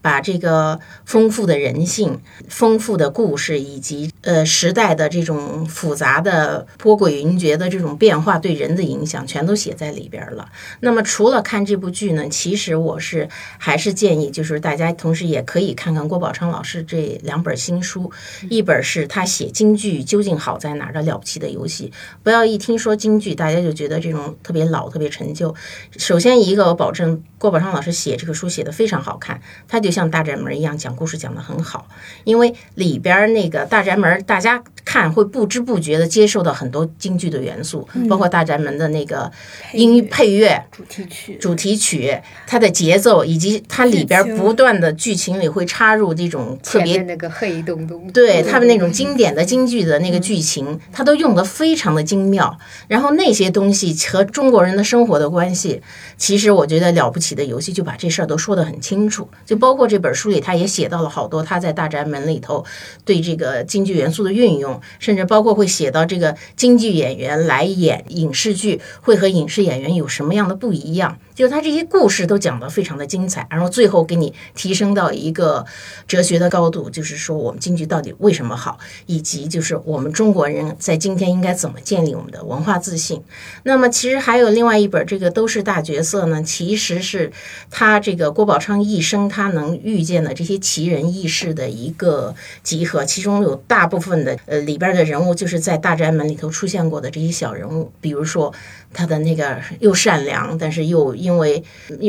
[0.00, 10.50] 把这个丰富的人性、丰富的故事以及呃时代的这种复杂的波诡云谲的这种变化对人的影响，全都写在里边了。
[10.80, 13.26] 那么除了看这部剧呢，其实我是
[13.56, 18.12] 还是建议，就是大家同时也可以看看郭宝昌老师这两本新书，
[18.50, 21.90] 一本是他写京剧究竟好在哪儿的了不起的游戏。
[22.22, 25.54] 不要一听说京剧，大家就觉得这种特别老、特别陈旧。
[25.96, 31.88] 首先一个，我保证郭宝昌老师写这个书写的非常好看，他就像大宅门一样讲故事讲得很好。
[32.24, 39.30] 因为里边那个大宅门，大家看会不知不觉的接受到很多京剧的元素，包括大宅门的那个
[39.72, 40.08] 音乐。
[40.10, 52.58] 配乐、主题曲，主题曲，它的节奏，以及它里边不断的剧情里会插入这种特别那个黑洞洞，对他们那种经典的京剧的那个剧情，它都用得非常的精妙。
[52.88, 55.82] 然后那些东西和中国人的生活的关系，
[56.16, 59.28] 其实我觉得了不起的游戏就把这事儿都说得很清楚。
[59.44, 62.64] 就包括这本书里，他也写到了好多他在大宅门里头
[63.04, 71.18] 对这个京剧元素的运用，甚至包括会写到这个京剧演员来演影视剧会和影视演员有什么样的不一样。
[71.38, 75.64] 就他这些故事都讲得非常的精彩，然后最后给你提升到一个
[76.08, 78.76] 哲学的高度，就是说我们京剧到底为什么好，
[79.06, 83.22] 以及就是我们中国人在今天应该怎么建立我们的文化自信。
[83.62, 87.30] 那么其实还有另外一本，这个都是大角色呢，其实是
[87.70, 92.34] 他这个郭宝昌一生他能遇见的这些奇人异事的一个
[92.64, 98.52] 集合，其中有大部分的呃里边的人物就是在大宅门里头出现过的这些小人物，比如说
[98.92, 101.62] 他的那个又善良，但是又因为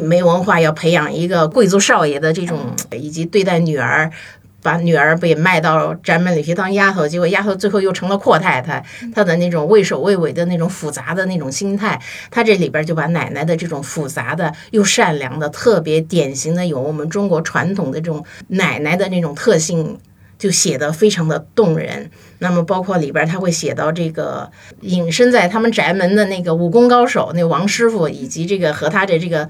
[0.03, 2.57] 没文化，要培养一个贵族少爷的这种，
[2.91, 4.09] 以及对待女儿。
[4.61, 8.83] 把女儿被卖到宅门里去当丫头，结果丫头最后又成了阔太太。
[9.15, 11.97] 她的那种畏首畏尾的那种复杂的那种心态，
[12.29, 19.97] 她这里边就把奶奶的这种复杂的又善良的、特别典型的有我们中国传统的这种奶奶的那种特性，
[20.39, 22.09] 就写的非常的动人。
[22.39, 24.49] 那么包括里边他会写到这个
[24.81, 29.47] 隐身在他们宅门的那个武功高手那王师傅，以及这个和他的这个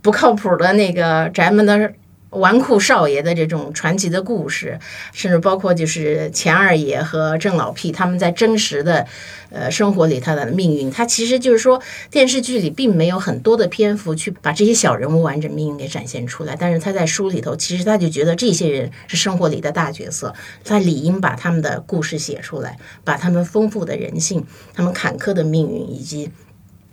[0.00, 1.92] 不靠谱的那个宅门的。
[2.30, 4.78] 纨绔少爷的这种传奇的故事，
[5.12, 9.06] 甚至包括就是钱二爷和郑老屁他们在真实的
[9.50, 26.30] 呃生活里他的命运，他其实就是说电视剧里并没有很多的篇幅去把这些小人物完整命运给展现出来，但是他在书里头，其实他就觉得这些人是生活里的大角色，他理应把他们的故事写出来，把他们丰富的人性、他们坎坷的命运以及。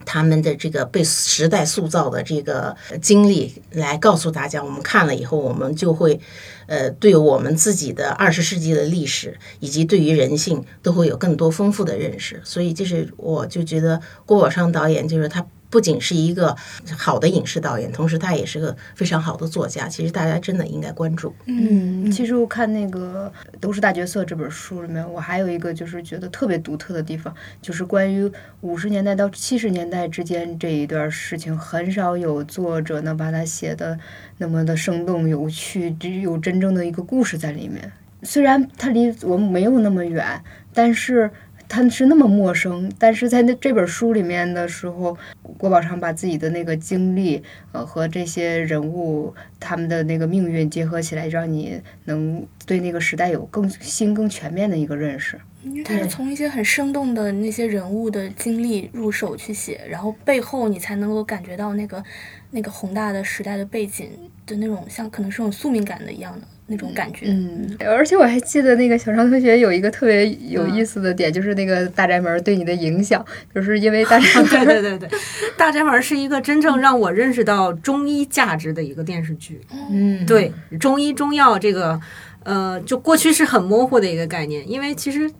[0.05, 6.19] 他们的这个被时代塑造的这个经历，来告诉大家，我们看了以后，我们就会，
[6.67, 12.39] 呃，对我们自己的二十世纪的历史以及对于人性，都会有更多丰富的认识。
[12.43, 15.45] 所以，就是我就觉得郭宝昌导演，就是他。
[15.76, 16.55] 不仅是一个
[16.97, 19.89] 好的影视导演，同时他也是个非常好的作家。
[19.89, 21.36] 其实大家真的应该关注。
[21.47, 33.99] 嗯，其实我看那个《都是大角色》这本书里面，我还有一个就是觉得特别独特的地方，就是关于五十年代到七十年代之间这一段事情，很少有作者能把它写的
[34.38, 37.91] 那么的生动有趣，只有真正的一个故事在里面。
[38.23, 40.41] 虽然它离我们没有那么远，
[40.73, 41.30] 但是。
[41.68, 45.18] 他是那么陌生，但是在那这本书里面的时候，
[45.57, 47.41] 郭宝昌把自己的那个经历，
[47.72, 55.39] 呃，和这些人物他们的那个命运结合起来，让你能对那个时代有更新、更全面的一个认识。
[55.63, 62.03] 因为他是从一些很生动的那些人物的经历入手去写，然后背后你才能够感觉到那个
[62.51, 64.11] 那个宏大的时代的背景
[64.45, 66.45] 的那种像可能是种宿命感的一样的。
[66.68, 75.09] 那种感觉，嗯，而且我还记得那个小张同学有一个特别有意思的点，就是那个大宅门对你的影响，就是因为大 宅门，对对对对，
[75.55, 79.61] 大宅门是一个真正让我认识到中医价值的一个电视剧，
[79.91, 81.99] 嗯，对，中医中药这个，
[82.43, 85.32] 呃，就过去是很模糊的一个概念，因为其实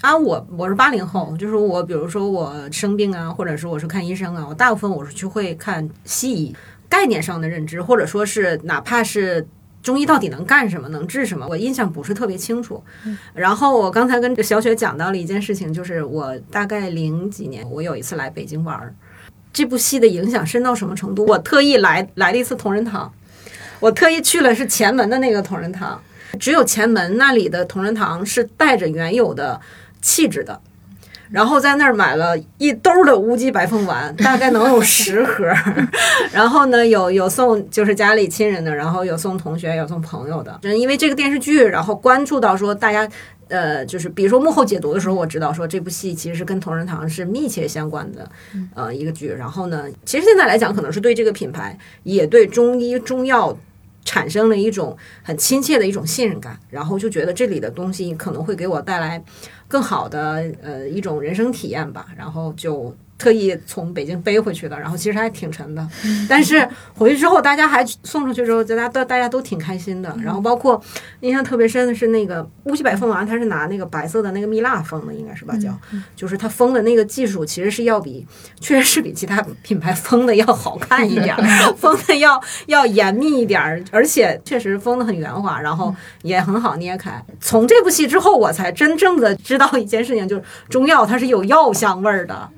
[0.00, 6.56] 啊，我我是八零后，就是我比如说我生病啊，或者是我是看医生啊，我大部分我是去会看西医
[6.88, 9.46] 概念上的认知，或者说是哪怕是。
[9.82, 10.88] 中医到底能干什么？
[10.88, 11.46] 能治什么？
[11.48, 12.82] 我印象不是特别清楚。
[13.34, 18.94] 然后我刚才跟小雪讲到了一件事情，就是我大概零几年，我有一次来北京玩儿，
[19.52, 21.24] 这部戏的影响深到什么程度？
[21.26, 23.12] 我特意来来了一次同仁堂，
[23.80, 26.00] 我特意去了是前门的那个同仁堂，
[26.38, 29.60] 只有前门那里的同仁堂是带着原有的
[30.02, 30.60] 气质的。
[31.30, 35.46] 然后在那儿买了一兜的乌鸡白凤丸，大概能有十盒。
[36.32, 40.58] 然后呢，有有送就是家里亲人的，然后有送同学，有送朋友的。
[40.76, 43.08] 因为这个电视剧，然后关注到说大家，
[43.48, 48.28] 呃，就是比如说幕后解读的时候，我知道说这部戏其实是跟同仁堂是密切相关的，
[48.74, 49.28] 呃，一个剧。
[49.28, 53.56] 然后呢，其实现在来讲，可能是对这个品牌，也对中医中药
[54.04, 59.22] 产生了一种很亲切的一种信任感，然后就觉得这里的东西可能会给我带来
[59.68, 62.96] 更好的呃一种人生体验吧，然后就。
[63.20, 65.86] 特意从北京背回去的，然后其实还挺沉的，
[66.26, 70.16] 但是回去之后大家还送出去之后，大家都大家都挺开心的。
[70.24, 70.82] 然后包括
[71.20, 75.54] 印象特别深的是那个乌溪白凤丸，它是拿那个白色的那个蜜蜡封的，应该是吧？
[75.58, 75.68] 叫，
[76.16, 78.26] 就是它封的那个技术其实是要比，
[78.58, 81.36] 确实是比其他品牌封的要好看一点，
[81.76, 87.22] 封的要要严密一点，而且确实封的很圆滑，然后也很好捏开。
[87.38, 92.48] 从这部戏之后，我才真正的知道一件事情，就是中药它是有药香味儿的。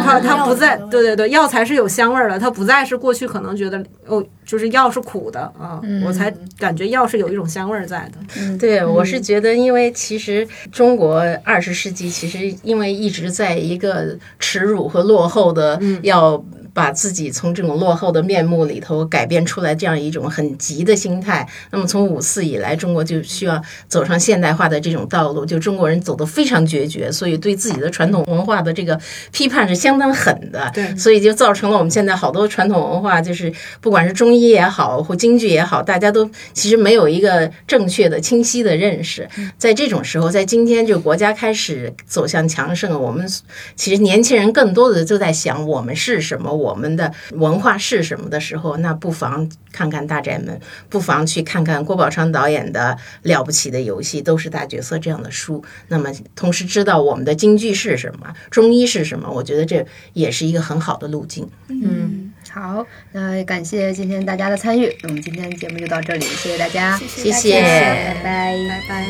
[0.00, 8.58] 它它不再对对对，药材是有香味儿的，它不再是过去可能觉得哦，就是药是苦的啊，我才感觉药是有一种香味儿在的。
[8.58, 16.42] 对，我是觉得，因为其实中国二十世纪其实因为一直在一个耻辱和落后的要。
[16.78, 21.44] 把自己从这种落后的面目里头改变出来，这样一种很急的心态。
[21.72, 28.96] 那么从五四以来，中国就需要走上现代化的这种道路，就中国人走得非常决绝，所以对自己的传统文化的这个
[29.32, 30.70] 批判是相当狠的。
[30.72, 39.28] 对，所以就造成了我们现在好多传统文化，就是不管是中医也好，或京剧也好，大家都其实没有一个正确的、清晰的认识。
[39.58, 43.28] 在这种时候，在今天就国家开始走向强盛，我们
[43.74, 46.67] 其实年轻人更多的就在想我们是什么，我。
[46.68, 50.56] 我们的文化是什么的时候，那不妨看看《大宅门》，
[50.88, 52.96] 不妨去看看郭宝昌导演的
[53.28, 55.64] 《了不起的游戏》，都是大角色这样的书。
[55.88, 61.48] 那么，同时知道我们的京剧是什么，中医是什么，我觉得这也是一个很好的路径。
[61.68, 69.06] 嗯，好，那感谢今天大家的参与，那我们今天节目就到这里，谢谢大家，谢谢，拜拜，拜拜。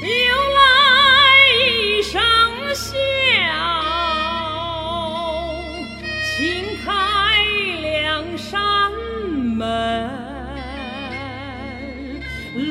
[0.00, 0.60] 又来
[1.66, 2.20] 一声
[2.74, 4.07] 笑。
[6.38, 6.92] 新开
[7.82, 8.92] 两扇
[9.56, 10.08] 门，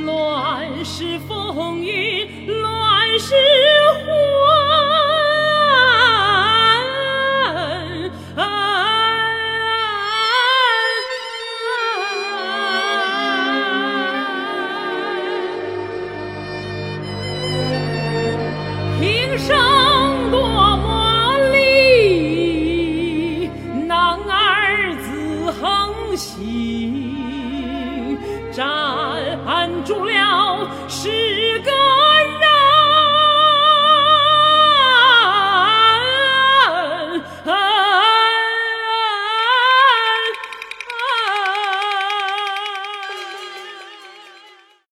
[0.05, 3.36] 乱世风云，乱世
[4.05, 4.07] 魂，